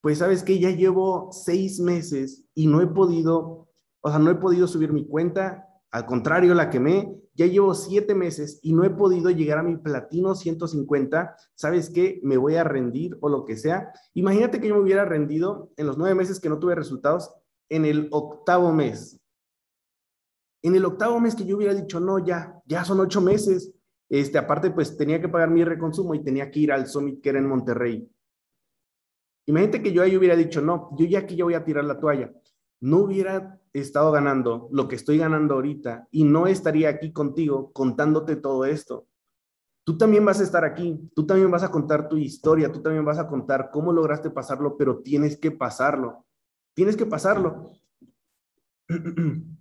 pues 0.00 0.18
sabes 0.18 0.42
que 0.42 0.58
ya 0.58 0.70
llevo 0.70 1.30
seis 1.30 1.78
meses 1.78 2.44
y 2.54 2.66
no 2.66 2.80
he 2.80 2.86
podido, 2.88 3.68
o 4.00 4.10
sea, 4.10 4.18
no 4.18 4.30
he 4.30 4.34
podido 4.34 4.66
subir 4.66 4.92
mi 4.92 5.06
cuenta, 5.06 5.68
al 5.90 6.06
contrario, 6.06 6.54
la 6.54 6.70
quemé, 6.70 7.16
ya 7.34 7.46
llevo 7.46 7.72
siete 7.72 8.16
meses 8.16 8.58
y 8.62 8.72
no 8.72 8.82
he 8.82 8.90
podido 8.90 9.30
llegar 9.30 9.58
a 9.58 9.62
mi 9.62 9.76
platino 9.76 10.34
150, 10.34 11.36
¿sabes 11.54 11.88
qué? 11.88 12.20
Me 12.24 12.36
voy 12.36 12.56
a 12.56 12.64
rendir 12.64 13.16
o 13.20 13.28
lo 13.28 13.44
que 13.44 13.56
sea. 13.56 13.92
Imagínate 14.14 14.60
que 14.60 14.68
yo 14.68 14.74
me 14.74 14.82
hubiera 14.82 15.04
rendido 15.04 15.70
en 15.76 15.86
los 15.86 15.96
nueve 15.96 16.16
meses 16.16 16.40
que 16.40 16.48
no 16.48 16.58
tuve 16.58 16.74
resultados, 16.74 17.32
en 17.68 17.84
el 17.84 18.08
octavo 18.10 18.72
mes. 18.72 19.20
En 20.62 20.74
el 20.74 20.84
octavo 20.84 21.20
mes 21.20 21.34
que 21.34 21.44
yo 21.44 21.56
hubiera 21.56 21.74
dicho, 21.74 22.00
no, 22.00 22.18
ya, 22.24 22.60
ya 22.66 22.84
son 22.84 23.00
ocho 23.00 23.20
meses. 23.20 23.72
Este, 24.08 24.38
aparte, 24.38 24.70
pues 24.70 24.96
tenía 24.96 25.20
que 25.20 25.28
pagar 25.28 25.50
mi 25.50 25.64
reconsumo 25.64 26.14
y 26.14 26.22
tenía 26.24 26.50
que 26.50 26.60
ir 26.60 26.72
al 26.72 26.86
Summit 26.86 27.20
que 27.22 27.28
era 27.28 27.38
en 27.38 27.46
Monterrey. 27.46 28.10
Imagínate 29.46 29.82
que 29.82 29.92
yo 29.92 30.02
ahí 30.02 30.16
hubiera 30.16 30.36
dicho, 30.36 30.60
no, 30.60 30.90
yo 30.98 31.06
ya 31.06 31.20
aquí 31.20 31.36
ya 31.36 31.44
voy 31.44 31.54
a 31.54 31.64
tirar 31.64 31.84
la 31.84 31.98
toalla. 31.98 32.32
No 32.80 32.98
hubiera 32.98 33.58
estado 33.72 34.12
ganando 34.12 34.68
lo 34.72 34.88
que 34.88 34.96
estoy 34.96 35.18
ganando 35.18 35.54
ahorita 35.54 36.08
y 36.10 36.24
no 36.24 36.46
estaría 36.46 36.88
aquí 36.88 37.12
contigo 37.12 37.72
contándote 37.72 38.36
todo 38.36 38.64
esto. 38.64 39.06
Tú 39.84 39.96
también 39.96 40.24
vas 40.24 40.40
a 40.40 40.42
estar 40.42 40.64
aquí, 40.64 41.10
tú 41.14 41.24
también 41.24 41.50
vas 41.50 41.62
a 41.62 41.70
contar 41.70 42.08
tu 42.08 42.18
historia, 42.18 42.70
tú 42.70 42.82
también 42.82 43.06
vas 43.06 43.18
a 43.18 43.26
contar 43.26 43.70
cómo 43.72 43.90
lograste 43.90 44.28
pasarlo, 44.28 44.76
pero 44.76 44.98
tienes 44.98 45.38
que 45.38 45.50
pasarlo. 45.50 46.26
Tienes 46.74 46.96
que 46.96 47.06
pasarlo. 47.06 47.70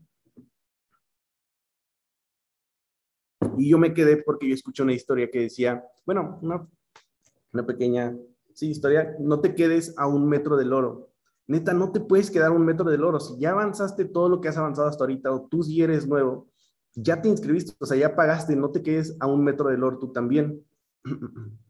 Y 3.58 3.70
yo 3.70 3.78
me 3.78 3.94
quedé 3.94 4.18
porque 4.18 4.48
yo 4.48 4.54
escuché 4.54 4.84
una 4.84 4.94
historia 4.94 5.30
que 5.30 5.42
decía, 5.42 5.84
bueno, 6.06 6.40
una, 6.42 6.68
una 7.54 7.66
pequeña, 7.66 8.16
sí, 8.54 8.70
historia, 8.70 9.16
no 9.20 9.40
te 9.40 9.56
quedes 9.56 9.94
a 9.98 10.08
un 10.08 10.28
metro 10.28 10.58
del 10.58 10.74
oro. 10.74 11.10
Neta, 11.48 11.74
no 11.74 11.92
te 11.92 12.00
puedes 12.00 12.30
quedar 12.30 12.50
a 12.50 12.56
un 12.56 12.66
metro 12.66 12.90
del 12.90 13.04
oro. 13.04 13.20
Si 13.20 13.40
ya 13.40 13.52
avanzaste 13.52 14.06
todo 14.06 14.30
lo 14.30 14.42
que 14.42 14.50
has 14.50 14.58
avanzado 14.58 14.88
hasta 14.88 15.04
ahorita, 15.04 15.32
o 15.32 15.48
tú 15.48 15.64
si 15.64 15.82
eres 15.82 16.08
nuevo, 16.08 16.50
ya 16.94 17.22
te 17.22 17.30
inscribiste, 17.30 17.74
o 17.80 17.86
sea, 17.86 17.98
ya 17.98 18.16
pagaste, 18.16 18.56
no 18.56 18.72
te 18.72 18.82
quedes 18.82 19.16
a 19.20 19.28
un 19.28 19.44
metro 19.44 19.70
del 19.70 19.84
oro 19.84 20.00
tú 20.00 20.12
también. 20.12 20.64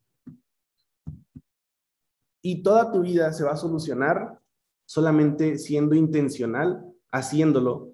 Y 2.40 2.64
toda 2.64 2.94
tu 2.94 3.02
vida 3.02 3.34
se 3.34 3.44
va 3.44 3.52
a 3.52 3.58
solucionar 3.58 4.40
solamente 4.86 5.58
siendo 5.58 5.96
intencional, 5.96 6.82
haciéndolo, 7.12 7.94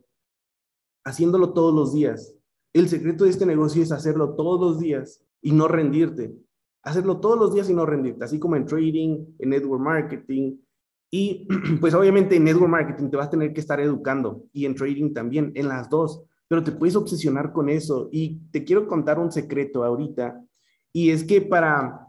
haciéndolo 1.03 1.53
todos 1.53 1.73
los 1.73 1.91
días. 1.91 2.35
El 2.73 2.89
secreto 2.89 3.23
de 3.23 3.29
este 3.29 3.45
negocio 3.45 3.83
es 3.83 3.91
hacerlo 3.91 4.33
todos 4.35 4.59
los 4.59 4.79
días 4.79 5.23
y 5.41 5.51
no 5.51 5.67
rendirte. 5.67 6.35
Hacerlo 6.81 7.19
todos 7.19 7.37
los 7.37 7.53
días 7.53 7.69
y 7.69 7.73
no 7.73 7.85
rendirte, 7.85 8.25
así 8.25 8.39
como 8.39 8.55
en 8.55 8.65
trading, 8.65 9.25
en 9.37 9.49
network 9.49 9.81
marketing. 9.81 10.57
Y 11.11 11.47
pues 11.79 11.93
obviamente 11.93 12.35
en 12.35 12.45
network 12.45 12.71
marketing 12.71 13.09
te 13.09 13.17
vas 13.17 13.27
a 13.27 13.29
tener 13.29 13.53
que 13.53 13.59
estar 13.59 13.79
educando 13.79 14.45
y 14.51 14.65
en 14.65 14.73
trading 14.73 15.13
también, 15.13 15.51
en 15.53 15.67
las 15.67 15.87
dos, 15.87 16.23
pero 16.47 16.63
te 16.63 16.71
puedes 16.71 16.95
obsesionar 16.95 17.53
con 17.53 17.69
eso. 17.69 18.09
Y 18.11 18.39
te 18.51 18.63
quiero 18.63 18.87
contar 18.87 19.19
un 19.19 19.31
secreto 19.31 19.83
ahorita, 19.83 20.43
y 20.91 21.11
es 21.11 21.23
que 21.23 21.41
para, 21.41 22.07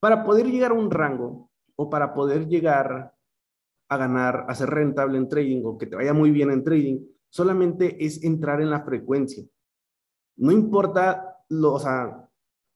para 0.00 0.24
poder 0.24 0.46
llegar 0.46 0.72
a 0.72 0.74
un 0.74 0.90
rango 0.90 1.50
o 1.76 1.88
para 1.88 2.14
poder 2.14 2.48
llegar 2.48 3.14
a 3.88 3.96
ganar, 3.96 4.46
a 4.48 4.54
ser 4.54 4.70
rentable 4.70 5.18
en 5.18 5.28
trading 5.28 5.62
o 5.64 5.78
que 5.78 5.86
te 5.86 5.96
vaya 5.96 6.12
muy 6.12 6.30
bien 6.30 6.50
en 6.50 6.64
trading, 6.64 6.98
solamente 7.28 8.04
es 8.04 8.22
entrar 8.22 8.60
en 8.60 8.70
la 8.70 8.84
frecuencia. 8.84 9.44
No 10.36 10.52
importa, 10.52 11.38
lo, 11.48 11.78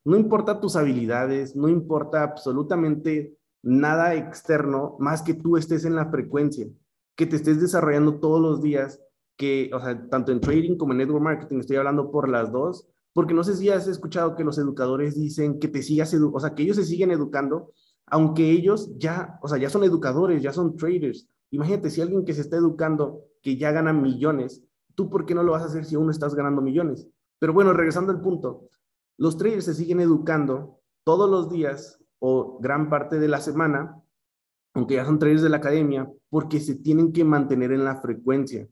no 0.05 0.17
importa 0.17 0.61
tus 0.61 0.77
habilidades, 0.77 1.57
no 1.57 1.69
importa 1.69 2.23
absolutamente 2.23 3.37
nada 3.63 4.15
externo 4.15 4.97
más 4.99 5.23
que 5.23 5.35
tú 5.35 5.57
estés 5.57 5.85
en 5.85 5.97
la 5.97 6.11
frecuencia, 6.11 6.67
que 7.17 7.27
te 7.27 7.37
estés 7.37 7.61
desarrollando 7.61 8.21
todos 8.21 8.41
los 8.41 8.63
días, 8.63 9.01
que, 9.37 9.71
o 9.75 9.81
sea, 9.81 10.09
tanto 10.09 10.33
en 10.33 10.41
trading 10.41 10.77
como 10.77 10.93
en 10.93 10.99
network 10.99 11.23
marketing, 11.23 11.59
estoy 11.59 11.77
hablando 11.77 12.11
por 12.11 12.29
las 12.29 12.53
dos, 12.53 12.89
porque 13.13 13.35
no 13.35 13.43
sé 13.45 13.57
si 13.57 13.69
has 13.69 13.89
escuchado 13.89 14.37
que 14.37 14.45
los 14.45 14.59
educadores 14.59 15.17
dicen 15.17 15.59
que 15.59 15.69
te 15.69 15.83
sigas, 15.83 16.15
o 16.15 16.41
sea, 16.41 16.55
que 16.55 16.63
ellos 16.63 16.77
se 16.77 16.85
siguen 16.85 17.11
educando, 17.11 17.73
aunque 18.07 18.51
ellos 18.51 18.91
ya, 18.97 19.39
o 19.43 19.49
sea, 19.49 19.59
ya 19.59 19.71
son 19.71 19.85
educadores, 19.85 20.43
ya 20.43 20.53
son 20.53 20.77
traders. 20.77 21.29
Imagínate 21.51 21.91
si 21.91 22.01
alguien 22.01 22.25
que 22.25 22.35
se 22.35 22.43
está 22.43 22.57
educando, 22.57 23.25
que 23.43 23.57
ya 23.57 23.73
gana 23.73 23.93
millones, 23.93 24.63
¿tú 24.95 25.11
por 25.11 25.27
qué 25.27 25.35
no 25.35 25.43
lo 25.43 25.53
vas 25.53 25.63
a 25.63 25.67
hacer 25.67 25.85
si 25.85 25.97
aún 25.97 26.11
estás 26.11 26.35
ganando 26.35 26.63
millones? 26.63 27.09
Pero 27.39 27.53
bueno, 27.53 27.73
regresando 27.73 28.13
al 28.13 28.21
punto, 28.21 28.69
los 29.17 29.37
traders 29.37 29.65
se 29.65 29.75
siguen 29.75 30.01
educando 30.01 30.81
todos 31.05 31.29
los 31.31 31.51
días 31.51 31.99
o 32.19 32.59
gran 32.61 32.91
parte 32.91 33.19
de 33.19 33.29
la 33.29 33.41
semana, 33.41 34.03
aunque 34.75 34.95
ya 34.95 35.05
son 35.05 35.19
traders 35.19 35.43
de 35.43 35.49
la 35.49 35.59
academia, 35.59 36.11
porque 36.29 36.61
se 36.61 36.77
tienen 36.77 37.13
que 37.13 37.25
mantener 37.25 37.73
en 37.73 37.85
la 37.85 38.01
frecuencia. 38.01 38.69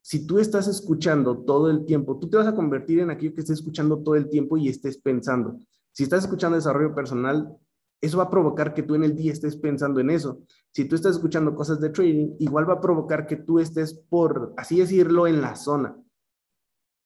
Si 0.00 0.26
tú 0.26 0.38
estás 0.38 0.68
escuchando 0.68 1.38
todo 1.38 1.70
el 1.70 1.84
tiempo, 1.84 2.18
tú 2.18 2.28
te 2.28 2.36
vas 2.36 2.46
a 2.46 2.54
convertir 2.54 3.00
en 3.00 3.10
aquello 3.10 3.34
que 3.34 3.40
estés 3.40 3.58
escuchando 3.58 3.98
todo 3.98 4.14
el 4.14 4.28
tiempo 4.28 4.56
y 4.56 4.68
estés 4.68 4.98
pensando. 4.98 5.58
Si 5.92 6.04
estás 6.04 6.24
escuchando 6.24 6.56
desarrollo 6.56 6.94
personal, 6.94 7.56
eso 8.00 8.18
va 8.18 8.24
a 8.24 8.30
provocar 8.30 8.74
que 8.74 8.84
tú 8.84 8.94
en 8.94 9.04
el 9.04 9.16
día 9.16 9.32
estés 9.32 9.56
pensando 9.56 10.00
en 10.00 10.10
eso. 10.10 10.40
Si 10.70 10.84
tú 10.86 10.94
estás 10.94 11.16
escuchando 11.16 11.54
cosas 11.54 11.80
de 11.80 11.90
trading, 11.90 12.36
igual 12.38 12.68
va 12.68 12.74
a 12.74 12.80
provocar 12.80 13.26
que 13.26 13.36
tú 13.36 13.58
estés 13.58 13.94
por, 13.94 14.54
así 14.56 14.78
decirlo, 14.78 15.26
en 15.26 15.40
la 15.40 15.56
zona, 15.56 15.96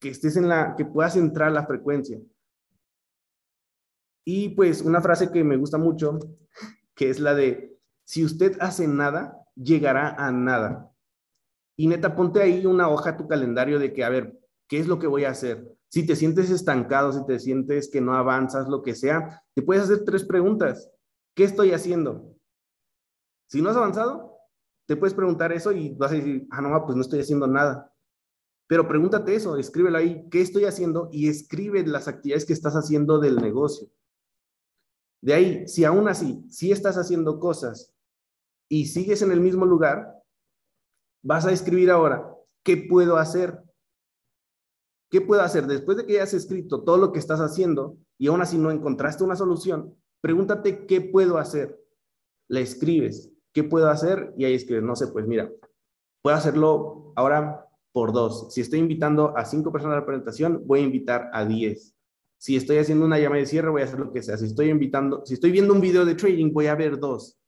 que 0.02 0.08
estés 0.08 0.36
en 0.36 0.48
la, 0.48 0.74
que 0.76 0.84
puedas 0.84 1.14
entrar 1.16 1.52
la 1.52 1.64
frecuencia. 1.64 2.20
Y 4.26 4.50
pues 4.50 4.82
una 4.82 5.00
frase 5.00 5.30
que 5.30 5.44
me 5.44 5.56
gusta 5.56 5.78
mucho, 5.78 6.18
que 6.96 7.08
es 7.08 7.20
la 7.20 7.34
de, 7.34 7.78
si 8.04 8.24
usted 8.24 8.56
hace 8.60 8.88
nada, 8.88 9.38
llegará 9.54 10.16
a 10.18 10.32
nada. 10.32 10.92
Y 11.76 11.86
neta, 11.86 12.16
ponte 12.16 12.42
ahí 12.42 12.66
una 12.66 12.88
hoja 12.88 13.10
a 13.10 13.16
tu 13.16 13.28
calendario 13.28 13.78
de 13.78 13.92
que, 13.92 14.02
a 14.02 14.08
ver, 14.08 14.40
¿qué 14.68 14.78
es 14.78 14.88
lo 14.88 14.98
que 14.98 15.06
voy 15.06 15.24
a 15.24 15.30
hacer? 15.30 15.72
Si 15.88 16.04
te 16.04 16.16
sientes 16.16 16.50
estancado, 16.50 17.12
si 17.12 17.24
te 17.24 17.38
sientes 17.38 17.88
que 17.88 18.00
no 18.00 18.14
avanzas, 18.14 18.68
lo 18.68 18.82
que 18.82 18.96
sea, 18.96 19.44
te 19.54 19.62
puedes 19.62 19.84
hacer 19.84 20.04
tres 20.04 20.24
preguntas. 20.24 20.90
¿Qué 21.34 21.44
estoy 21.44 21.72
haciendo? 21.72 22.34
Si 23.46 23.62
no 23.62 23.70
has 23.70 23.76
avanzado, 23.76 24.36
te 24.86 24.96
puedes 24.96 25.14
preguntar 25.14 25.52
eso 25.52 25.70
y 25.70 25.94
vas 25.94 26.10
a 26.10 26.16
decir, 26.16 26.48
ah, 26.50 26.60
no, 26.60 26.84
pues 26.84 26.96
no 26.96 27.02
estoy 27.02 27.20
haciendo 27.20 27.46
nada. 27.46 27.91
Pero 28.72 28.88
pregúntate 28.88 29.34
eso, 29.34 29.58
escríbelo 29.58 29.98
ahí, 29.98 30.26
¿qué 30.30 30.40
estoy 30.40 30.64
haciendo? 30.64 31.10
Y 31.12 31.28
escribe 31.28 31.86
las 31.86 32.08
actividades 32.08 32.46
que 32.46 32.54
estás 32.54 32.72
haciendo 32.72 33.18
del 33.18 33.36
negocio. 33.36 33.90
De 35.20 35.34
ahí, 35.34 35.68
si 35.68 35.84
aún 35.84 36.08
así, 36.08 36.42
si 36.48 36.72
estás 36.72 36.96
haciendo 36.96 37.38
cosas 37.38 37.94
y 38.70 38.86
sigues 38.86 39.20
en 39.20 39.30
el 39.30 39.40
mismo 39.40 39.66
lugar, 39.66 40.24
vas 41.22 41.44
a 41.44 41.52
escribir 41.52 41.90
ahora, 41.90 42.34
¿qué 42.62 42.78
puedo 42.78 43.18
hacer? 43.18 43.62
¿Qué 45.10 45.20
puedo 45.20 45.42
hacer? 45.42 45.66
Después 45.66 45.98
de 45.98 46.06
que 46.06 46.14
hayas 46.14 46.32
escrito 46.32 46.82
todo 46.82 46.96
lo 46.96 47.12
que 47.12 47.18
estás 47.18 47.40
haciendo 47.40 47.98
y 48.16 48.28
aún 48.28 48.40
así 48.40 48.56
no 48.56 48.70
encontraste 48.70 49.22
una 49.22 49.36
solución, 49.36 49.94
pregúntate 50.22 50.86
qué 50.86 51.02
puedo 51.02 51.36
hacer. 51.36 51.78
La 52.48 52.60
escribes, 52.60 53.30
¿qué 53.52 53.64
puedo 53.64 53.90
hacer? 53.90 54.32
Y 54.38 54.46
ahí 54.46 54.54
escribes, 54.54 54.82
no 54.82 54.96
sé, 54.96 55.08
pues 55.08 55.26
mira, 55.26 55.52
puedo 56.22 56.34
hacerlo 56.34 57.12
ahora 57.16 57.68
por 57.92 58.12
dos. 58.12 58.52
Si 58.52 58.60
estoy 58.60 58.80
invitando 58.80 59.36
a 59.36 59.44
cinco 59.44 59.70
personas 59.70 59.96
a 59.96 60.00
la 60.00 60.06
presentación, 60.06 60.62
voy 60.66 60.80
a 60.80 60.84
invitar 60.84 61.30
a 61.32 61.44
diez. 61.44 61.94
Si 62.38 62.56
estoy 62.56 62.78
haciendo 62.78 63.04
una 63.06 63.18
llamada 63.18 63.40
de 63.40 63.46
cierre, 63.46 63.70
voy 63.70 63.82
a 63.82 63.84
hacer 63.84 64.00
lo 64.00 64.12
que 64.12 64.22
sea. 64.22 64.36
Si 64.36 64.46
estoy 64.46 64.70
invitando, 64.70 65.24
si 65.24 65.34
estoy 65.34 65.52
viendo 65.52 65.72
un 65.74 65.80
video 65.80 66.04
de 66.04 66.14
trading, 66.14 66.52
voy 66.52 66.66
a 66.66 66.74
ver 66.74 66.98
dos. 66.98 67.38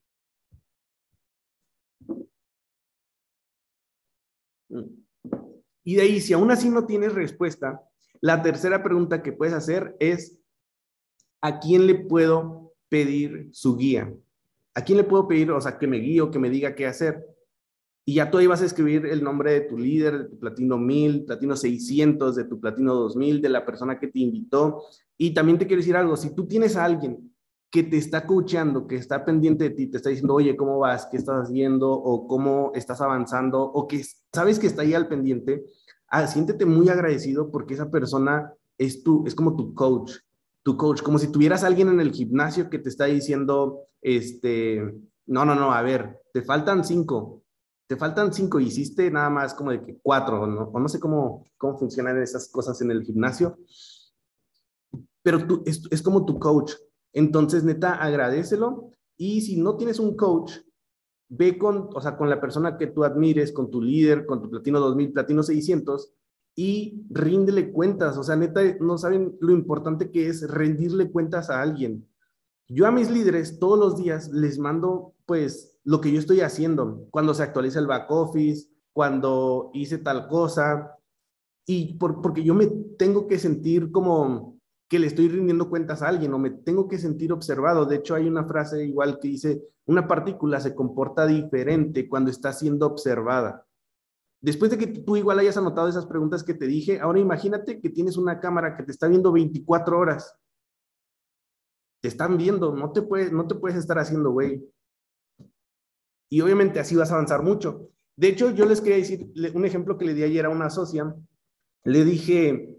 Y 5.83 5.97
de 5.97 6.03
ahí, 6.03 6.21
si 6.21 6.33
aún 6.33 6.51
así 6.51 6.69
no 6.69 6.87
tienes 6.87 7.13
respuesta, 7.13 7.83
la 8.21 8.43
tercera 8.43 8.83
pregunta 8.83 9.23
que 9.23 9.33
puedes 9.33 9.55
hacer 9.55 9.97
es, 9.99 10.39
¿a 11.41 11.61
quién 11.61 11.87
le 11.87 11.95
puedo 11.95 12.73
pedir 12.89 13.49
su 13.53 13.77
guía? 13.77 14.13
¿A 14.75 14.83
quién 14.83 14.99
le 14.99 15.05
puedo 15.05 15.29
pedir, 15.29 15.51
o 15.51 15.61
sea, 15.61 15.79
que 15.79 15.87
me 15.87 15.99
guíe 15.99 16.21
o 16.21 16.31
que 16.31 16.39
me 16.39 16.51
diga 16.51 16.75
qué 16.75 16.87
hacer? 16.87 17.34
Y 18.05 18.15
ya 18.15 18.31
tú 18.31 18.39
ahí 18.39 18.47
vas 18.47 18.61
a 18.61 18.67
escribir 18.67 19.07
el 19.07 19.25
nombre 19.25 19.53
de 19.53 19.61
tu 19.63 19.79
líder, 19.79 20.19
de 20.19 20.25
tu 20.29 20.39
platino 20.39 20.77
1000, 20.77 21.25
platino 21.25 21.57
600, 21.57 22.37
de 22.37 22.45
tu 22.45 22.61
platino 22.61 22.95
2000, 22.95 23.41
de 23.41 23.49
la 23.49 23.65
persona 23.65 23.99
que 23.99 24.09
te 24.09 24.19
invitó. 24.19 24.83
Y 25.17 25.33
también 25.33 25.59
te 25.59 25.67
quiero 25.67 25.81
decir 25.81 25.97
algo, 25.97 26.17
si 26.17 26.35
tú 26.35 26.47
tienes 26.47 26.77
a 26.77 26.85
alguien 26.85 27.35
que 27.71 27.83
te 27.83 27.97
está 27.97 28.27
coachando, 28.27 28.87
que 28.87 28.97
está 28.97 29.25
pendiente 29.25 29.65
de 29.65 29.71
ti, 29.71 29.87
te 29.87 29.97
está 29.97 30.11
diciendo, 30.11 30.35
oye, 30.35 30.57
¿cómo 30.57 30.79
vas? 30.79 31.07
¿Qué 31.11 31.17
estás 31.17 31.49
haciendo? 31.49 31.91
O 31.91 32.29
cómo 32.29 32.73
estás 32.75 33.01
avanzando, 33.01 33.63
o 33.63 33.89
que 33.89 34.03
sabes 34.33 34.59
que 34.59 34.67
está 34.67 34.83
ahí 34.83 34.95
al 34.95 35.09
pendiente, 35.09 35.65
ah, 36.09 36.27
siéntete 36.27 36.67
muy 36.67 36.89
agradecido 36.89 37.51
porque 37.51 37.75
esa 37.75 37.91
persona 37.91 38.53
es 38.79 39.03
tu, 39.03 39.27
es 39.27 39.35
como 39.35 39.57
tu 39.57 39.75
coach, 39.75 40.13
tu 40.63 40.77
coach, 40.77 41.03
como 41.03 41.19
si 41.19 41.33
tuvieras 41.33 41.65
alguien 41.65 41.89
en 41.89 42.01
el 42.01 42.13
gimnasio 42.13 42.71
que 42.71 42.79
te 42.79 42.89
está 42.89 43.07
diciendo, 43.07 43.81
este, 44.03 44.95
no, 45.27 45.45
no, 45.45 45.55
no, 45.55 45.73
a 45.73 45.83
ver, 45.83 46.21
te 46.33 46.43
faltan 46.43 46.85
cinco, 46.85 47.43
te 47.87 47.97
faltan 47.97 48.33
cinco, 48.33 48.61
hiciste 48.61 49.11
nada 49.11 49.31
más 49.31 49.55
como 49.55 49.71
de 49.71 49.83
que 49.83 49.99
cuatro, 50.03 50.47
¿no? 50.47 50.71
o 50.73 50.81
no 50.81 50.89
sé 50.89 50.99
cómo, 50.99 51.45
cómo 51.59 51.79
funcionan 51.79 52.21
esas 52.23 52.49
cosas 52.49 52.81
en 52.81 52.91
el 52.91 53.03
gimnasio, 53.03 53.59
pero 55.23 55.47
tú, 55.47 55.63
es, 55.67 55.83
es 55.91 56.03
como 56.03 56.25
tu 56.25 56.39
coach, 56.39 56.73
entonces, 57.15 57.65
neta, 57.65 57.95
agradecelo. 57.95 58.91
Y 59.17 59.41
si 59.41 59.57
no 59.57 59.77
tienes 59.77 59.99
un 59.99 60.17
coach, 60.17 60.53
ve 61.29 61.57
con, 61.57 61.89
o 61.95 62.01
sea, 62.01 62.17
con 62.17 62.29
la 62.29 62.41
persona 62.41 62.77
que 62.77 62.89
tú 62.89 63.05
admires, 63.05 63.53
con 63.53 63.71
tu 63.71 63.81
líder, 63.81 64.27
con 64.27 64.43
tu 64.43 64.51
platino 64.51 64.81
2000, 64.81 65.13
platino 65.13 65.43
600 65.43 66.13
y 66.57 67.07
ríndele 67.09 67.73
cuentas. 67.73 68.19
O 68.19 68.25
sea, 68.25 68.37
neta, 68.37 68.61
no 68.81 68.99
saben 68.99 69.37
lo 69.41 69.53
importante 69.53 70.11
que 70.11 70.27
es 70.27 70.49
rendirle 70.51 71.11
cuentas 71.11 71.49
a 71.51 71.63
alguien. 71.63 72.07
Yo 72.69 72.87
a 72.87 72.91
mis 72.91 73.11
líderes 73.11 73.59
todos 73.59 73.79
los 73.79 73.97
días 73.97 74.29
les 74.29 74.59
mando, 74.59 75.15
pues, 75.27 75.79
lo 75.85 76.01
que 76.01 76.13
yo 76.13 76.19
estoy 76.19 76.41
haciendo, 76.41 77.07
cuando 77.11 77.35
se 77.35 77.43
actualiza 77.43 77.79
el 77.79 77.87
back 77.87 78.11
office, 78.11 78.69
cuando 78.93 79.71
hice 79.75 79.99
tal 79.99 80.29
cosa, 80.29 80.97
y 81.67 81.95
por, 81.95 82.23
porque 82.23 82.43
yo 82.43 82.55
me 82.55 82.67
tengo 82.67 83.27
que 83.27 83.39
sentir 83.39 83.91
como, 83.91 84.55
que 84.89 84.99
le 84.99 85.07
estoy 85.07 85.29
rindiendo 85.29 85.69
cuentas 85.69 86.03
a 86.03 86.09
alguien 86.09 86.33
o 86.35 86.39
me 86.39 86.51
tengo 86.51 86.89
que 86.89 86.99
sentir 86.99 87.33
observado. 87.33 87.87
De 87.87 87.97
hecho, 87.97 88.15
hay 88.15 88.29
una 88.29 88.45
frase 88.45 88.85
igual 88.85 89.19
que 89.19 89.29
dice, 89.29 89.63
una 89.87 90.07
partícula 90.07 90.61
se 90.61 90.75
comporta 90.75 91.27
diferente 91.27 92.09
cuando 92.09 92.31
está 92.31 92.53
siendo 92.53 92.87
observada. 92.87 93.67
Después 94.41 94.71
de 94.71 94.79
que 94.79 94.87
tú 94.87 95.17
igual 95.17 95.39
hayas 95.39 95.57
anotado 95.57 95.89
esas 95.89 96.07
preguntas 96.07 96.45
que 96.45 96.55
te 96.55 96.67
dije, 96.67 97.01
ahora 97.01 97.19
imagínate 97.19 97.81
que 97.81 97.89
tienes 97.89 98.17
una 98.17 98.41
cámara 98.41 98.77
que 98.77 98.83
te 98.83 98.93
está 98.93 99.09
viendo 99.09 99.33
24 99.33 99.99
horas. 99.99 100.37
Te 102.05 102.09
están 102.09 102.37
viendo, 102.37 102.77
no 102.77 102.93
te 102.93 103.01
puedes, 103.01 103.33
no 103.33 103.47
te 103.47 103.55
puedes 103.55 103.79
estar 103.79 103.99
haciendo 103.99 104.31
güey. 104.31 104.63
Y 106.29 106.39
obviamente 106.43 106.79
así 106.79 106.95
vas 106.95 107.11
a 107.11 107.15
avanzar 107.15 107.43
mucho. 107.43 107.93
De 108.15 108.29
hecho, 108.29 108.51
yo 108.51 108.67
les 108.67 108.83
quería 108.83 108.99
decir 108.99 109.33
un 109.55 109.65
ejemplo 109.65 109.97
que 109.97 110.05
le 110.05 110.13
di 110.13 110.23
ayer 110.23 110.45
a 110.45 110.51
una 110.51 110.69
socia. 110.69 111.17
Le 111.85 112.05
dije, 112.05 112.79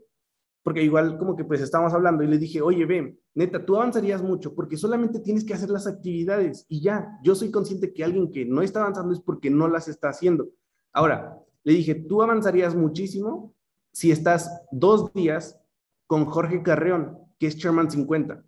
porque 0.61 0.83
igual 0.83 1.17
como 1.17 1.35
que 1.35 1.43
pues 1.43 1.59
estábamos 1.59 1.95
hablando 1.95 2.23
y 2.23 2.27
le 2.27 2.37
dije, 2.37 2.61
oye, 2.61 2.85
ve, 2.85 3.17
neta, 3.33 3.65
tú 3.65 3.77
avanzarías 3.77 4.21
mucho 4.21 4.53
porque 4.53 4.77
solamente 4.77 5.19
tienes 5.19 5.43
que 5.43 5.55
hacer 5.55 5.71
las 5.71 5.87
actividades 5.87 6.67
y 6.69 6.81
ya, 6.81 7.17
yo 7.23 7.33
soy 7.33 7.49
consciente 7.49 7.95
que 7.95 8.03
alguien 8.03 8.31
que 8.31 8.45
no 8.45 8.61
está 8.61 8.81
avanzando 8.81 9.11
es 9.11 9.21
porque 9.21 9.49
no 9.49 9.67
las 9.67 9.87
está 9.87 10.09
haciendo. 10.09 10.49
Ahora, 10.93 11.35
le 11.63 11.73
dije, 11.73 11.95
tú 11.95 12.21
avanzarías 12.21 12.75
muchísimo 12.75 13.55
si 13.91 14.11
estás 14.11 14.51
dos 14.71 15.11
días 15.13 15.59
con 16.05 16.25
Jorge 16.25 16.61
Carreón, 16.61 17.17
que 17.39 17.47
es 17.47 17.57
Chairman 17.57 17.89
50. 17.89 18.45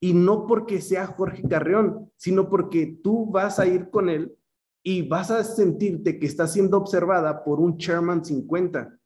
Y 0.00 0.14
no 0.14 0.46
porque 0.46 0.80
sea 0.80 1.06
Jorge 1.06 1.42
Carreón, 1.46 2.10
sino 2.16 2.48
porque 2.48 2.98
tú 3.02 3.26
vas 3.30 3.58
a 3.58 3.66
ir 3.66 3.90
con 3.90 4.08
él 4.08 4.34
y 4.82 5.06
vas 5.06 5.30
a 5.30 5.44
sentirte 5.44 6.18
que 6.18 6.26
estás 6.26 6.54
siendo 6.54 6.78
observada 6.78 7.44
por 7.44 7.60
un 7.60 7.76
Chairman 7.76 8.24
50 8.24 9.00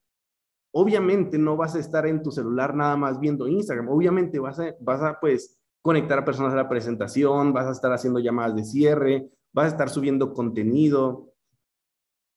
Obviamente 0.76 1.38
no 1.38 1.57
vas 1.57 1.76
a 1.76 1.78
estar 1.78 2.04
en 2.04 2.20
tu 2.20 2.33
celular 2.33 2.74
nada 2.74 2.96
más 2.96 3.20
viendo 3.20 3.46
Instagram, 3.46 3.88
obviamente 3.88 4.40
vas 4.40 4.59
a, 4.59 4.74
vas 4.80 5.00
a 5.02 5.20
pues 5.20 5.57
conectar 5.80 6.18
a 6.18 6.24
personas 6.24 6.52
a 6.52 6.57
la 6.57 6.68
presentación, 6.68 7.52
vas 7.52 7.66
a 7.66 7.70
estar 7.70 7.92
haciendo 7.92 8.18
llamadas 8.18 8.57
de 8.57 8.64
cierre, 8.64 9.30
vas 9.52 9.66
a 9.66 9.68
estar 9.68 9.88
subiendo 9.88 10.35
contenido. 10.35 11.33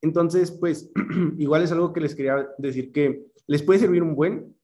Entonces, 0.00 0.52
pues 0.52 0.88
igual 1.38 1.64
es 1.64 1.72
algo 1.72 1.92
que 1.92 2.00
les 2.00 2.14
quería 2.14 2.48
decir 2.58 2.92
que 2.92 3.26
les 3.48 3.64
puede 3.64 3.80
servir 3.80 4.04
un 4.04 4.14
buen. 4.14 4.56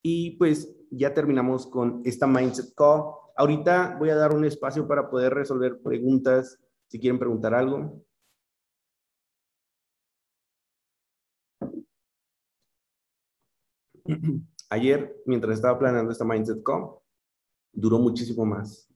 Y 0.00 0.36
pues 0.36 0.75
ya 0.90 1.14
terminamos 1.14 1.66
con 1.66 2.02
esta 2.04 2.26
Mindset 2.26 2.74
Call. 2.74 3.04
Ahorita 3.36 3.96
voy 3.98 4.10
a 4.10 4.16
dar 4.16 4.32
un 4.34 4.44
espacio 4.44 4.86
para 4.88 5.10
poder 5.10 5.34
resolver 5.34 5.80
preguntas, 5.82 6.58
si 6.88 6.98
quieren 6.98 7.18
preguntar 7.18 7.54
algo. 7.54 8.02
Ayer, 14.70 15.16
mientras 15.26 15.54
estaba 15.56 15.78
planeando 15.78 16.12
esta 16.12 16.24
Mindset 16.24 16.62
Com, 16.62 16.96
duró 17.72 17.98
muchísimo 17.98 18.44
más. 18.44 18.88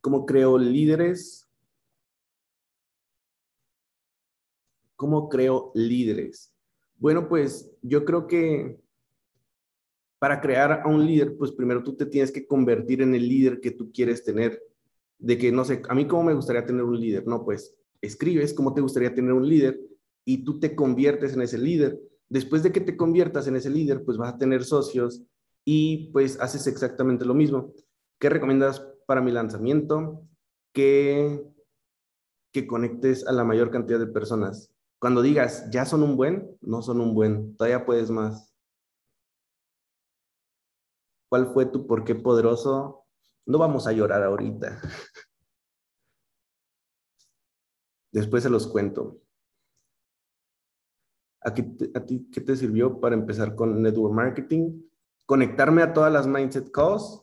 ¿Cómo 0.00 0.24
creo 0.24 0.56
líderes? 0.58 1.49
¿Cómo 5.00 5.30
creo 5.30 5.72
líderes? 5.74 6.52
Bueno, 6.98 7.26
pues 7.26 7.72
yo 7.80 8.04
creo 8.04 8.26
que 8.26 8.78
para 10.18 10.42
crear 10.42 10.82
a 10.84 10.88
un 10.88 11.06
líder, 11.06 11.38
pues 11.38 11.52
primero 11.52 11.82
tú 11.82 11.96
te 11.96 12.04
tienes 12.04 12.30
que 12.30 12.46
convertir 12.46 13.00
en 13.00 13.14
el 13.14 13.26
líder 13.26 13.62
que 13.62 13.70
tú 13.70 13.90
quieres 13.90 14.22
tener 14.22 14.62
de 15.18 15.38
que, 15.38 15.52
no 15.52 15.64
sé, 15.64 15.80
a 15.88 15.94
mí 15.94 16.06
cómo 16.06 16.24
me 16.24 16.34
gustaría 16.34 16.66
tener 16.66 16.82
un 16.82 17.00
líder, 17.00 17.26
no, 17.26 17.46
pues 17.46 17.74
escribes 18.02 18.52
cómo 18.52 18.74
te 18.74 18.82
gustaría 18.82 19.14
tener 19.14 19.32
un 19.32 19.48
líder 19.48 19.80
y 20.26 20.44
tú 20.44 20.60
te 20.60 20.76
conviertes 20.76 21.32
en 21.32 21.40
ese 21.40 21.56
líder. 21.56 21.98
Después 22.28 22.62
de 22.62 22.70
que 22.70 22.82
te 22.82 22.98
conviertas 22.98 23.46
en 23.46 23.56
ese 23.56 23.70
líder, 23.70 24.04
pues 24.04 24.18
vas 24.18 24.34
a 24.34 24.38
tener 24.38 24.64
socios 24.64 25.22
y 25.64 26.10
pues 26.12 26.38
haces 26.40 26.66
exactamente 26.66 27.24
lo 27.24 27.32
mismo. 27.32 27.72
¿Qué 28.18 28.28
recomiendas 28.28 28.86
para 29.06 29.22
mi 29.22 29.32
lanzamiento? 29.32 30.20
Que, 30.74 31.42
que 32.52 32.66
conectes 32.66 33.26
a 33.26 33.32
la 33.32 33.44
mayor 33.44 33.70
cantidad 33.70 33.98
de 33.98 34.06
personas. 34.06 34.70
Cuando 35.00 35.22
digas, 35.22 35.66
ya 35.70 35.86
son 35.86 36.02
un 36.02 36.14
buen, 36.14 36.58
no 36.60 36.82
son 36.82 37.00
un 37.00 37.14
buen, 37.14 37.56
todavía 37.56 37.86
puedes 37.86 38.10
más. 38.10 38.54
¿Cuál 41.30 41.54
fue 41.54 41.64
tu 41.64 41.86
por 41.86 42.04
qué 42.04 42.14
poderoso? 42.14 43.06
No 43.46 43.56
vamos 43.56 43.86
a 43.86 43.92
llorar 43.92 44.22
ahorita. 44.22 44.78
Después 48.12 48.42
se 48.42 48.50
los 48.50 48.66
cuento. 48.66 49.22
¿A, 51.40 51.54
ti 51.54 52.28
qué 52.30 52.42
te 52.42 52.54
sirvió 52.54 53.00
para 53.00 53.14
empezar 53.14 53.54
con 53.54 53.80
network 53.80 54.12
marketing? 54.12 54.82
Conectarme 55.24 55.80
a 55.80 55.94
todas 55.94 56.12
las 56.12 56.26
mindset 56.26 56.70
calls, 56.70 57.22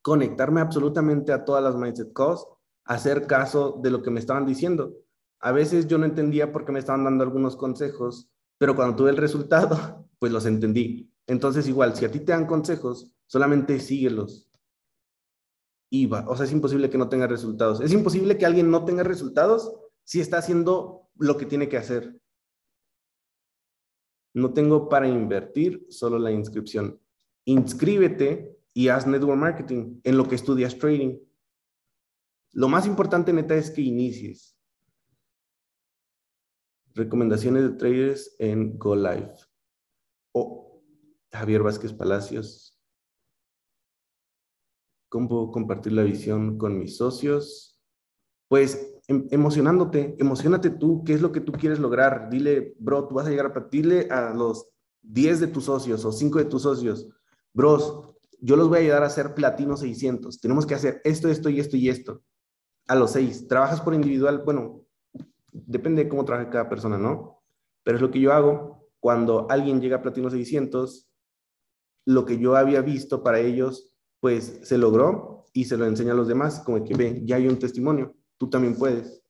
conectarme 0.00 0.62
absolutamente 0.62 1.30
a 1.30 1.44
todas 1.44 1.62
las 1.62 1.76
mindset 1.76 2.14
calls, 2.14 2.46
hacer 2.86 3.26
caso 3.26 3.78
de 3.82 3.90
lo 3.90 4.00
que 4.02 4.10
me 4.10 4.20
estaban 4.20 4.46
diciendo. 4.46 4.94
A 5.40 5.52
veces 5.52 5.86
yo 5.86 5.98
no 5.98 6.06
entendía 6.06 6.52
por 6.52 6.64
qué 6.64 6.72
me 6.72 6.78
estaban 6.78 7.04
dando 7.04 7.24
algunos 7.24 7.56
consejos, 7.56 8.30
pero 8.58 8.74
cuando 8.74 8.96
tuve 8.96 9.10
el 9.10 9.16
resultado, 9.16 10.08
pues 10.18 10.32
los 10.32 10.46
entendí. 10.46 11.10
Entonces, 11.26 11.68
igual, 11.68 11.94
si 11.96 12.04
a 12.04 12.10
ti 12.10 12.20
te 12.20 12.32
dan 12.32 12.46
consejos, 12.46 13.12
solamente 13.26 13.80
síguelos. 13.80 14.50
Y 15.90 16.06
va, 16.06 16.24
o 16.28 16.36
sea, 16.36 16.46
es 16.46 16.52
imposible 16.52 16.90
que 16.90 16.98
no 16.98 17.08
tenga 17.08 17.26
resultados. 17.26 17.80
Es 17.80 17.92
imposible 17.92 18.36
que 18.36 18.46
alguien 18.46 18.70
no 18.70 18.84
tenga 18.84 19.04
resultados 19.04 19.72
si 20.02 20.20
está 20.20 20.38
haciendo 20.38 21.08
lo 21.16 21.36
que 21.36 21.46
tiene 21.46 21.68
que 21.68 21.76
hacer. 21.76 22.20
No 24.34 24.52
tengo 24.52 24.88
para 24.88 25.08
invertir, 25.08 25.86
solo 25.90 26.18
la 26.18 26.32
inscripción. 26.32 27.00
Inscríbete 27.44 28.58
y 28.72 28.88
haz 28.88 29.06
network 29.06 29.38
marketing 29.38 30.00
en 30.02 30.16
lo 30.16 30.28
que 30.28 30.34
estudias 30.34 30.76
trading. 30.76 31.18
Lo 32.52 32.68
más 32.68 32.86
importante, 32.86 33.32
neta, 33.32 33.54
es 33.54 33.70
que 33.70 33.82
inicies. 33.82 34.53
Recomendaciones 36.94 37.62
de 37.64 37.70
traders 37.70 38.36
en 38.38 38.78
Go 38.78 38.96
Live. 38.96 39.34
O 40.32 40.82
Javier 41.32 41.62
Vázquez 41.62 41.92
Palacios. 41.92 42.80
¿Cómo 45.08 45.28
puedo 45.28 45.50
compartir 45.50 45.92
la 45.92 46.02
visión 46.02 46.58
con 46.58 46.78
mis 46.78 46.96
socios? 46.96 47.80
Pues 48.48 48.94
Em, 49.06 49.26
emocionándote, 49.30 50.16
emocionate 50.18 50.70
tú, 50.70 51.04
qué 51.04 51.12
es 51.12 51.20
lo 51.20 51.30
que 51.30 51.40
tú 51.40 51.52
quieres 51.52 51.78
lograr. 51.78 52.30
Dile, 52.30 52.74
bro, 52.78 53.06
tú 53.06 53.14
vas 53.16 53.26
a 53.26 53.30
llegar 53.30 53.52
a 53.54 53.68
dile 53.70 54.08
a 54.10 54.32
los 54.32 54.66
10 55.02 55.40
de 55.40 55.46
tus 55.48 55.64
socios 55.64 56.04
o 56.04 56.12
5 56.12 56.38
de 56.38 56.46
tus 56.46 56.62
socios, 56.62 57.06
bros, 57.52 58.08
yo 58.40 58.56
los 58.56 58.68
voy 58.68 58.78
a 58.78 58.80
ayudar 58.80 59.02
a 59.02 59.06
hacer 59.06 59.34
platino 59.34 59.76
600. 59.76 60.40
Tenemos 60.40 60.64
que 60.66 60.74
hacer 60.74 61.02
esto, 61.04 61.28
esto 61.28 61.50
y 61.50 61.60
esto 61.60 61.76
y 61.76 61.88
esto. 61.90 62.22
A 62.86 62.94
los 62.94 63.12
6, 63.12 63.46
trabajas 63.48 63.80
por 63.80 63.94
individual, 63.94 64.42
bueno, 64.44 64.83
depende 65.54 66.04
de 66.04 66.08
cómo 66.10 66.24
trabaja 66.24 66.50
cada 66.50 66.68
persona, 66.68 66.98
¿no? 66.98 67.42
Pero 67.82 67.96
es 67.96 68.02
lo 68.02 68.10
que 68.10 68.20
yo 68.20 68.32
hago 68.32 68.90
cuando 69.00 69.46
alguien 69.50 69.80
llega 69.80 69.96
a 69.96 70.02
platino 70.02 70.30
600, 70.30 71.08
lo 72.06 72.24
que 72.26 72.38
yo 72.38 72.56
había 72.56 72.82
visto 72.82 73.22
para 73.22 73.38
ellos, 73.40 73.96
pues 74.20 74.60
se 74.62 74.76
logró 74.76 75.46
y 75.52 75.64
se 75.64 75.76
lo 75.76 75.86
enseña 75.86 76.12
a 76.12 76.16
los 76.16 76.28
demás, 76.28 76.60
como 76.60 76.84
que 76.84 76.94
ve, 76.94 77.22
ya 77.24 77.36
hay 77.36 77.48
un 77.48 77.58
testimonio 77.58 78.14
tú 78.38 78.50
también 78.50 78.76
puedes. 78.76 79.22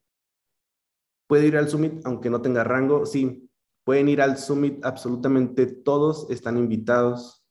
¿Puede 1.26 1.46
ir 1.46 1.56
al 1.56 1.68
summit 1.68 2.04
aunque 2.04 2.30
no 2.30 2.42
tenga 2.42 2.64
rango? 2.64 3.06
Sí, 3.06 3.50
pueden 3.84 4.08
ir 4.08 4.20
al 4.20 4.38
summit 4.38 4.84
absolutamente 4.84 5.66
todos, 5.66 6.30
están 6.30 6.58
invitados. 6.58 7.44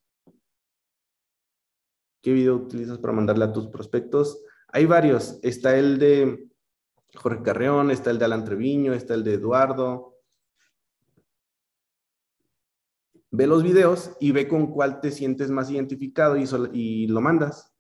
¿Qué 2.22 2.32
video 2.32 2.56
utilizas 2.56 3.00
para 3.00 3.14
mandarle 3.14 3.46
a 3.46 3.54
tus 3.54 3.68
prospectos? 3.68 4.44
Hay 4.70 4.86
varios. 4.86 5.40
Está 5.44 5.78
el 5.78 6.00
de 6.00 6.50
Jorge 7.16 7.44
Carreón, 7.44 7.92
está 7.92 8.12
el 8.12 8.20
de 8.20 8.26
Alan 8.26 8.46
Treviño, 8.46 8.94
está 8.94 9.14
el 9.14 9.24
de 9.24 9.36
Eduardo. 9.36 10.18
Ve 13.32 13.48
los 13.48 13.64
videos 13.64 14.16
y 14.20 14.32
ve 14.32 14.48
con 14.48 14.68
cuál 14.68 15.02
te 15.02 15.12
sientes 15.12 15.50
más 15.50 15.70
identificado 15.70 16.38
y, 16.38 16.46
y 16.74 17.08
lo 17.08 17.22
mandas 17.22 17.74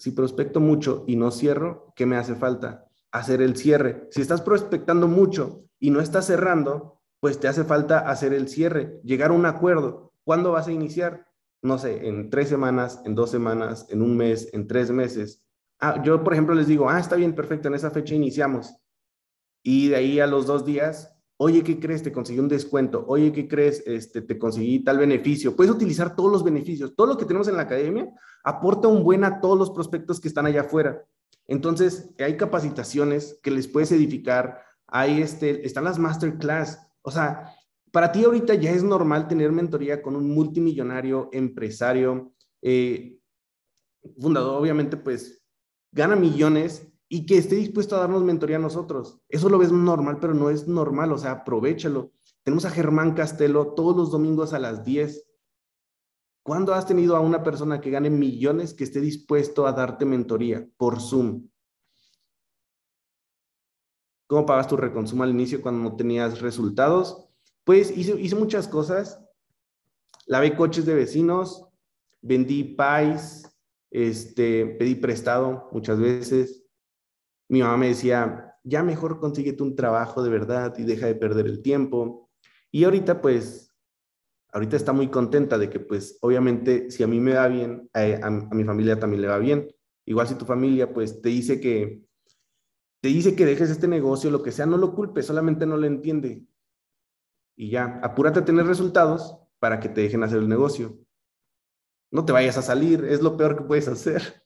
si 0.00 0.12
prospecto 0.12 0.60
mucho 0.60 1.04
y 1.06 1.16
no 1.16 1.30
cierro, 1.30 1.92
¿qué 1.94 2.06
me 2.06 2.16
hace 2.16 2.34
falta? 2.34 2.86
Hacer 3.12 3.42
el 3.42 3.56
cierre. 3.56 4.08
Si 4.10 4.22
estás 4.22 4.40
prospectando 4.40 5.08
mucho 5.08 5.64
y 5.78 5.90
no 5.90 6.00
estás 6.00 6.26
cerrando, 6.26 7.02
pues 7.20 7.38
te 7.38 7.48
hace 7.48 7.64
falta 7.64 7.98
hacer 7.98 8.32
el 8.32 8.48
cierre, 8.48 8.98
llegar 9.04 9.30
a 9.30 9.34
un 9.34 9.44
acuerdo. 9.44 10.14
¿Cuándo 10.24 10.52
vas 10.52 10.68
a 10.68 10.72
iniciar? 10.72 11.26
No 11.62 11.78
sé, 11.78 12.08
en 12.08 12.30
tres 12.30 12.48
semanas, 12.48 13.02
en 13.04 13.14
dos 13.14 13.30
semanas, 13.30 13.86
en 13.90 14.02
un 14.02 14.16
mes, 14.16 14.48
en 14.52 14.66
tres 14.66 14.90
meses. 14.90 15.46
Ah, 15.78 16.02
yo, 16.02 16.22
por 16.24 16.32
ejemplo, 16.32 16.54
les 16.54 16.66
digo, 16.66 16.88
ah, 16.88 16.98
está 16.98 17.16
bien, 17.16 17.34
perfecto, 17.34 17.68
en 17.68 17.74
esa 17.74 17.90
fecha 17.90 18.14
iniciamos. 18.14 18.74
Y 19.62 19.88
de 19.88 19.96
ahí 19.96 20.20
a 20.20 20.26
los 20.26 20.46
dos 20.46 20.64
días, 20.64 21.14
oye, 21.36 21.62
¿qué 21.62 21.78
crees? 21.78 22.02
Te 22.02 22.12
conseguí 22.12 22.38
un 22.38 22.48
descuento. 22.48 23.04
Oye, 23.08 23.32
¿qué 23.32 23.48
crees? 23.48 23.82
Este, 23.86 24.22
te 24.22 24.38
conseguí 24.38 24.84
tal 24.84 24.98
beneficio. 24.98 25.56
Puedes 25.56 25.72
utilizar 25.72 26.14
todos 26.14 26.30
los 26.30 26.44
beneficios. 26.44 26.94
Todo 26.94 27.06
lo 27.06 27.16
que 27.16 27.24
tenemos 27.24 27.48
en 27.48 27.56
la 27.56 27.62
academia 27.62 28.10
aporta 28.44 28.88
un 28.88 29.02
buen 29.02 29.24
a 29.24 29.40
todos 29.40 29.58
los 29.58 29.70
prospectos 29.70 30.20
que 30.20 30.28
están 30.28 30.46
allá 30.46 30.62
afuera. 30.62 31.02
Entonces, 31.46 32.10
hay 32.18 32.36
capacitaciones 32.36 33.38
que 33.42 33.50
les 33.50 33.68
puedes 33.68 33.90
edificar. 33.92 34.62
Hay 34.86 35.22
este, 35.22 35.66
están 35.66 35.84
las 35.84 35.98
masterclass. 35.98 36.78
O 37.02 37.10
sea, 37.10 37.54
para 37.92 38.12
ti 38.12 38.24
ahorita 38.24 38.54
ya 38.54 38.70
es 38.70 38.82
normal 38.82 39.28
tener 39.28 39.52
mentoría 39.52 40.02
con 40.02 40.16
un 40.16 40.30
multimillonario 40.30 41.28
empresario, 41.32 42.32
eh, 42.62 43.18
fundador, 44.18 44.60
obviamente, 44.60 44.96
pues 44.96 45.42
gana 45.92 46.16
millones 46.16 46.86
y 47.08 47.26
que 47.26 47.38
esté 47.38 47.56
dispuesto 47.56 47.96
a 47.96 48.00
darnos 48.00 48.22
mentoría 48.22 48.56
a 48.56 48.60
nosotros. 48.60 49.20
Eso 49.28 49.48
lo 49.48 49.58
ves 49.58 49.72
normal, 49.72 50.18
pero 50.20 50.34
no 50.34 50.50
es 50.50 50.68
normal, 50.68 51.12
o 51.12 51.18
sea, 51.18 51.32
aprovechalo. 51.32 52.12
Tenemos 52.44 52.64
a 52.64 52.70
Germán 52.70 53.14
Castelo 53.14 53.74
todos 53.74 53.96
los 53.96 54.10
domingos 54.10 54.52
a 54.52 54.60
las 54.60 54.84
10. 54.84 55.26
¿Cuándo 56.42 56.72
has 56.72 56.86
tenido 56.86 57.16
a 57.16 57.20
una 57.20 57.42
persona 57.42 57.80
que 57.80 57.90
gane 57.90 58.10
millones 58.10 58.74
que 58.74 58.84
esté 58.84 59.00
dispuesto 59.00 59.66
a 59.66 59.72
darte 59.72 60.04
mentoría 60.04 60.66
por 60.76 61.00
Zoom? 61.00 61.48
¿Cómo 64.28 64.46
pagas 64.46 64.68
tu 64.68 64.76
reconsumo 64.76 65.24
al 65.24 65.30
inicio 65.30 65.60
cuando 65.60 65.90
no 65.90 65.96
tenías 65.96 66.40
resultados? 66.40 67.29
Pues 67.64 67.96
hice, 67.96 68.18
hice 68.20 68.36
muchas 68.36 68.68
cosas. 68.68 69.20
Lavé 70.26 70.56
coches 70.56 70.86
de 70.86 70.94
vecinos, 70.94 71.66
vendí 72.22 72.64
pies, 72.64 73.50
este, 73.90 74.66
pedí 74.66 74.94
prestado 74.94 75.68
muchas 75.72 75.98
veces, 75.98 76.64
mi 77.48 77.62
mamá 77.62 77.76
me 77.76 77.88
decía, 77.88 78.54
ya 78.62 78.82
mejor 78.84 79.18
consíguete 79.18 79.62
un 79.62 79.74
trabajo 79.74 80.22
de 80.22 80.30
verdad 80.30 80.72
y 80.78 80.84
deja 80.84 81.06
de 81.06 81.16
perder 81.16 81.46
el 81.46 81.62
tiempo. 81.62 82.30
Y 82.70 82.84
ahorita 82.84 83.20
pues, 83.20 83.74
ahorita 84.52 84.76
está 84.76 84.92
muy 84.92 85.08
contenta 85.08 85.58
de 85.58 85.68
que 85.68 85.80
pues 85.80 86.16
obviamente 86.20 86.90
si 86.92 87.02
a 87.02 87.08
mí 87.08 87.18
me 87.18 87.34
va 87.34 87.48
bien, 87.48 87.90
a, 87.92 88.30
mi 88.30 88.62
familia 88.62 89.00
también 89.00 89.22
le 89.22 89.28
va 89.28 89.38
bien. 89.38 89.68
Igual 90.06 90.28
si 90.28 90.36
tu 90.36 90.44
familia 90.44 90.94
pues 90.94 91.20
te 91.20 91.28
dice 91.28 91.60
que, 91.60 92.04
te 93.00 93.08
dice 93.08 93.34
que 93.34 93.46
dejes 93.46 93.70
este 93.70 93.88
negocio, 93.88 94.30
lo 94.30 94.44
que 94.44 94.52
sea, 94.52 94.66
no 94.66 94.76
lo 94.76 94.94
culpes, 94.94 95.26
solamente 95.26 95.66
no 95.66 95.76
lo 95.76 95.86
entiende. 95.86 96.46
Y 97.60 97.68
ya, 97.68 98.00
apúrate 98.02 98.38
a 98.38 98.44
tener 98.46 98.64
resultados 98.64 99.36
para 99.58 99.80
que 99.80 99.90
te 99.90 100.00
dejen 100.00 100.22
hacer 100.22 100.38
el 100.38 100.48
negocio. 100.48 100.98
No 102.10 102.24
te 102.24 102.32
vayas 102.32 102.56
a 102.56 102.62
salir, 102.62 103.04
es 103.04 103.20
lo 103.20 103.36
peor 103.36 103.54
que 103.54 103.64
puedes 103.64 103.86
hacer. 103.86 104.42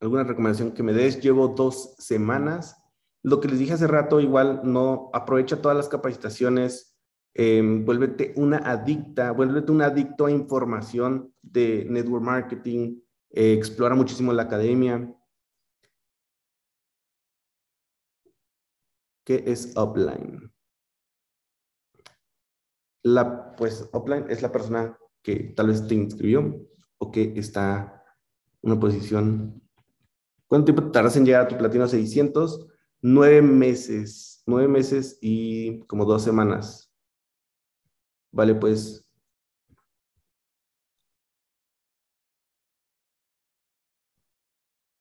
alguna 0.00 0.22
recomendación 0.22 0.70
que 0.70 0.84
me 0.84 0.92
des. 0.92 1.20
Llevo 1.20 1.48
dos 1.48 1.96
semanas. 1.98 2.80
Lo 3.24 3.40
que 3.40 3.48
les 3.48 3.58
dije 3.58 3.72
hace 3.72 3.88
rato, 3.88 4.20
igual 4.20 4.60
no 4.62 5.10
aprovecha 5.12 5.60
todas 5.60 5.76
las 5.76 5.88
capacitaciones. 5.88 6.96
Em, 7.34 7.84
vuélvete 7.84 8.32
una 8.36 8.58
adicta, 8.58 9.32
vuélvete 9.32 9.72
un 9.72 9.82
adicto 9.82 10.26
a 10.26 10.30
información 10.30 11.34
de 11.42 11.84
network 11.90 12.22
marketing. 12.22 13.00
Eh, 13.30 13.54
explora 13.54 13.96
muchísimo 13.96 14.32
la 14.32 14.42
academia. 14.42 15.15
¿Qué 19.26 19.42
es 19.46 19.76
upline? 19.76 20.50
La, 23.02 23.54
pues 23.56 23.90
upline 23.92 24.30
es 24.30 24.40
la 24.40 24.50
persona 24.50 24.96
que 25.22 25.52
tal 25.54 25.66
vez 25.66 25.86
te 25.86 25.96
inscribió 25.96 26.66
o 26.98 27.10
que 27.10 27.34
está 27.36 28.02
en 28.62 28.70
una 28.70 28.80
posición 28.80 29.66
¿Cuánto 30.48 30.66
tiempo 30.66 30.92
tardas 30.92 31.16
en 31.16 31.24
llegar 31.26 31.42
a 31.42 31.48
tu 31.48 31.58
platino 31.58 31.88
600? 31.88 32.68
Nueve 33.02 33.42
meses, 33.42 34.42
nueve 34.46 34.68
meses 34.68 35.18
y 35.20 35.80
como 35.86 36.04
dos 36.04 36.22
semanas. 36.22 36.92
Vale, 38.32 38.54
pues 38.54 39.04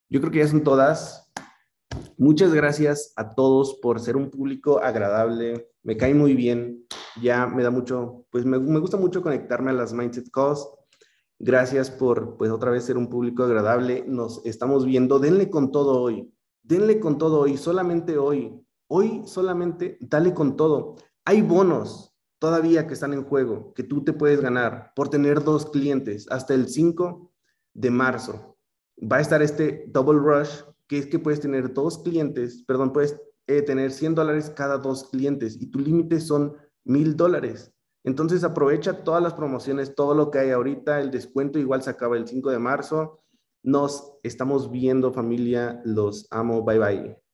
yo 0.10 0.20
creo 0.20 0.32
que 0.32 0.40
ya 0.40 0.48
son 0.48 0.64
todas. 0.64 1.25
Muchas 2.18 2.54
gracias 2.54 3.14
a 3.16 3.30
todos 3.30 3.80
por 3.82 4.00
ser 4.00 4.16
un 4.16 4.30
público 4.30 4.80
agradable. 4.82 5.70
Me 5.84 5.98
cae 5.98 6.14
muy 6.14 6.34
bien. 6.34 6.86
Ya 7.22 7.48
me 7.48 7.64
da 7.64 7.72
mucho, 7.72 8.26
pues 8.30 8.46
me, 8.46 8.58
gusta 8.58 8.98
mucho 8.98 9.22
conectarme 9.22 9.72
a 9.72 9.74
las 9.74 9.94
Mindset 9.94 10.30
Calls. 10.32 10.68
Gracias 11.40 11.92
por, 11.92 12.38
pues 12.38 12.52
otra 12.52 12.72
vez 12.72 12.86
ser 12.86 12.98
un 12.98 13.10
público 13.10 13.44
agradable. 13.44 14.04
Nos 14.08 14.46
estamos 14.46 14.86
viendo. 14.86 15.20
Denle 15.20 15.50
con 15.50 15.72
todo 15.72 16.02
hoy. 16.02 16.34
Denle 16.64 17.00
con 17.00 17.18
todo 17.18 17.42
hoy. 17.42 17.58
Solamente 17.58 18.18
hoy. 18.18 18.62
Hoy 18.88 19.24
solamente 19.26 19.98
dale 20.02 20.34
con 20.34 20.56
todo. 20.56 20.96
Hay 21.26 21.42
bonos 21.42 22.16
todavía 22.40 22.86
que 22.86 22.94
están 22.94 23.14
en 23.14 23.24
juego 23.24 23.74
que 23.74 23.84
tú 23.84 24.04
te 24.04 24.14
puedes 24.14 24.42
ganar 24.42 24.92
por 24.96 25.10
tener 25.10 25.44
dos 25.44 25.66
clientes 25.66 26.28
hasta 26.30 26.54
el 26.54 26.68
5 26.68 27.32
de 27.74 27.90
marzo. 27.92 28.58
Va 29.00 29.18
a 29.18 29.22
estar 29.22 29.42
este 29.42 29.86
double 29.88 30.20
rush, 30.20 30.62
que 30.88 30.98
es 30.98 31.08
que 31.08 31.20
puedes 31.20 31.40
tener 31.40 31.74
dos 31.74 32.00
clientes, 32.00 32.64
perdón, 32.68 32.94
puedes 32.94 33.20
eh, 33.48 33.62
tener 33.62 33.92
100 33.92 34.16
dólares 34.16 34.52
cada 34.56 34.78
dos 34.78 35.10
clientes 35.10 35.58
y 35.60 35.68
tu 35.68 35.80
límite 35.80 36.20
son 36.20 36.56
mil 36.84 37.16
dólares. 37.16 37.72
Entonces 38.04 38.44
aprovecha 38.44 39.04
todas 39.04 39.22
las 39.22 39.34
promociones, 39.34 39.96
todo 39.96 40.14
lo 40.14 40.30
que 40.30 40.40
hay 40.40 40.52
ahorita, 40.52 41.02
el 41.02 41.12
descuento 41.12 41.58
igual 41.58 41.82
se 41.82 41.90
acaba 41.90 42.18
el 42.18 42.28
5 42.28 42.52
de 42.52 42.60
marzo. 42.60 43.24
Nos 43.64 44.14
estamos 44.22 44.70
viendo 44.72 45.12
familia, 45.12 45.82
los 45.86 46.28
amo, 46.30 46.64
bye 46.64 46.78
bye. 46.78 47.25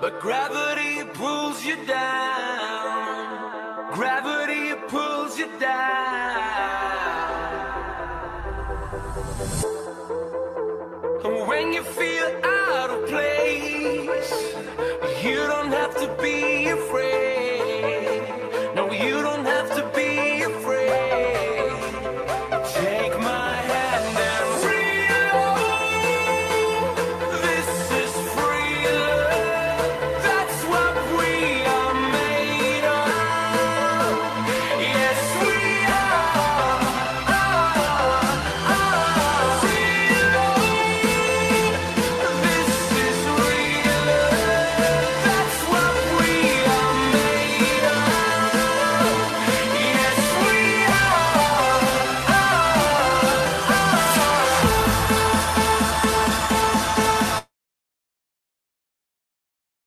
But 0.00 0.20
gravity 0.20 1.04
pulls 1.14 1.64
you 1.64 1.76
down. 1.86 3.94
Gravity 3.94 4.74
pulls 4.88 5.38
you 5.38 5.48
down. 5.58 6.36
And 11.24 11.48
when 11.48 11.72
you 11.72 11.82
feel 11.82 12.40
out 12.44 12.90
of 12.90 13.08
place, 13.08 14.54
you 15.24 15.36
don't 15.36 15.72
have 15.72 15.96
to 15.96 16.22
be 16.22 16.68
afraid. 16.68 17.25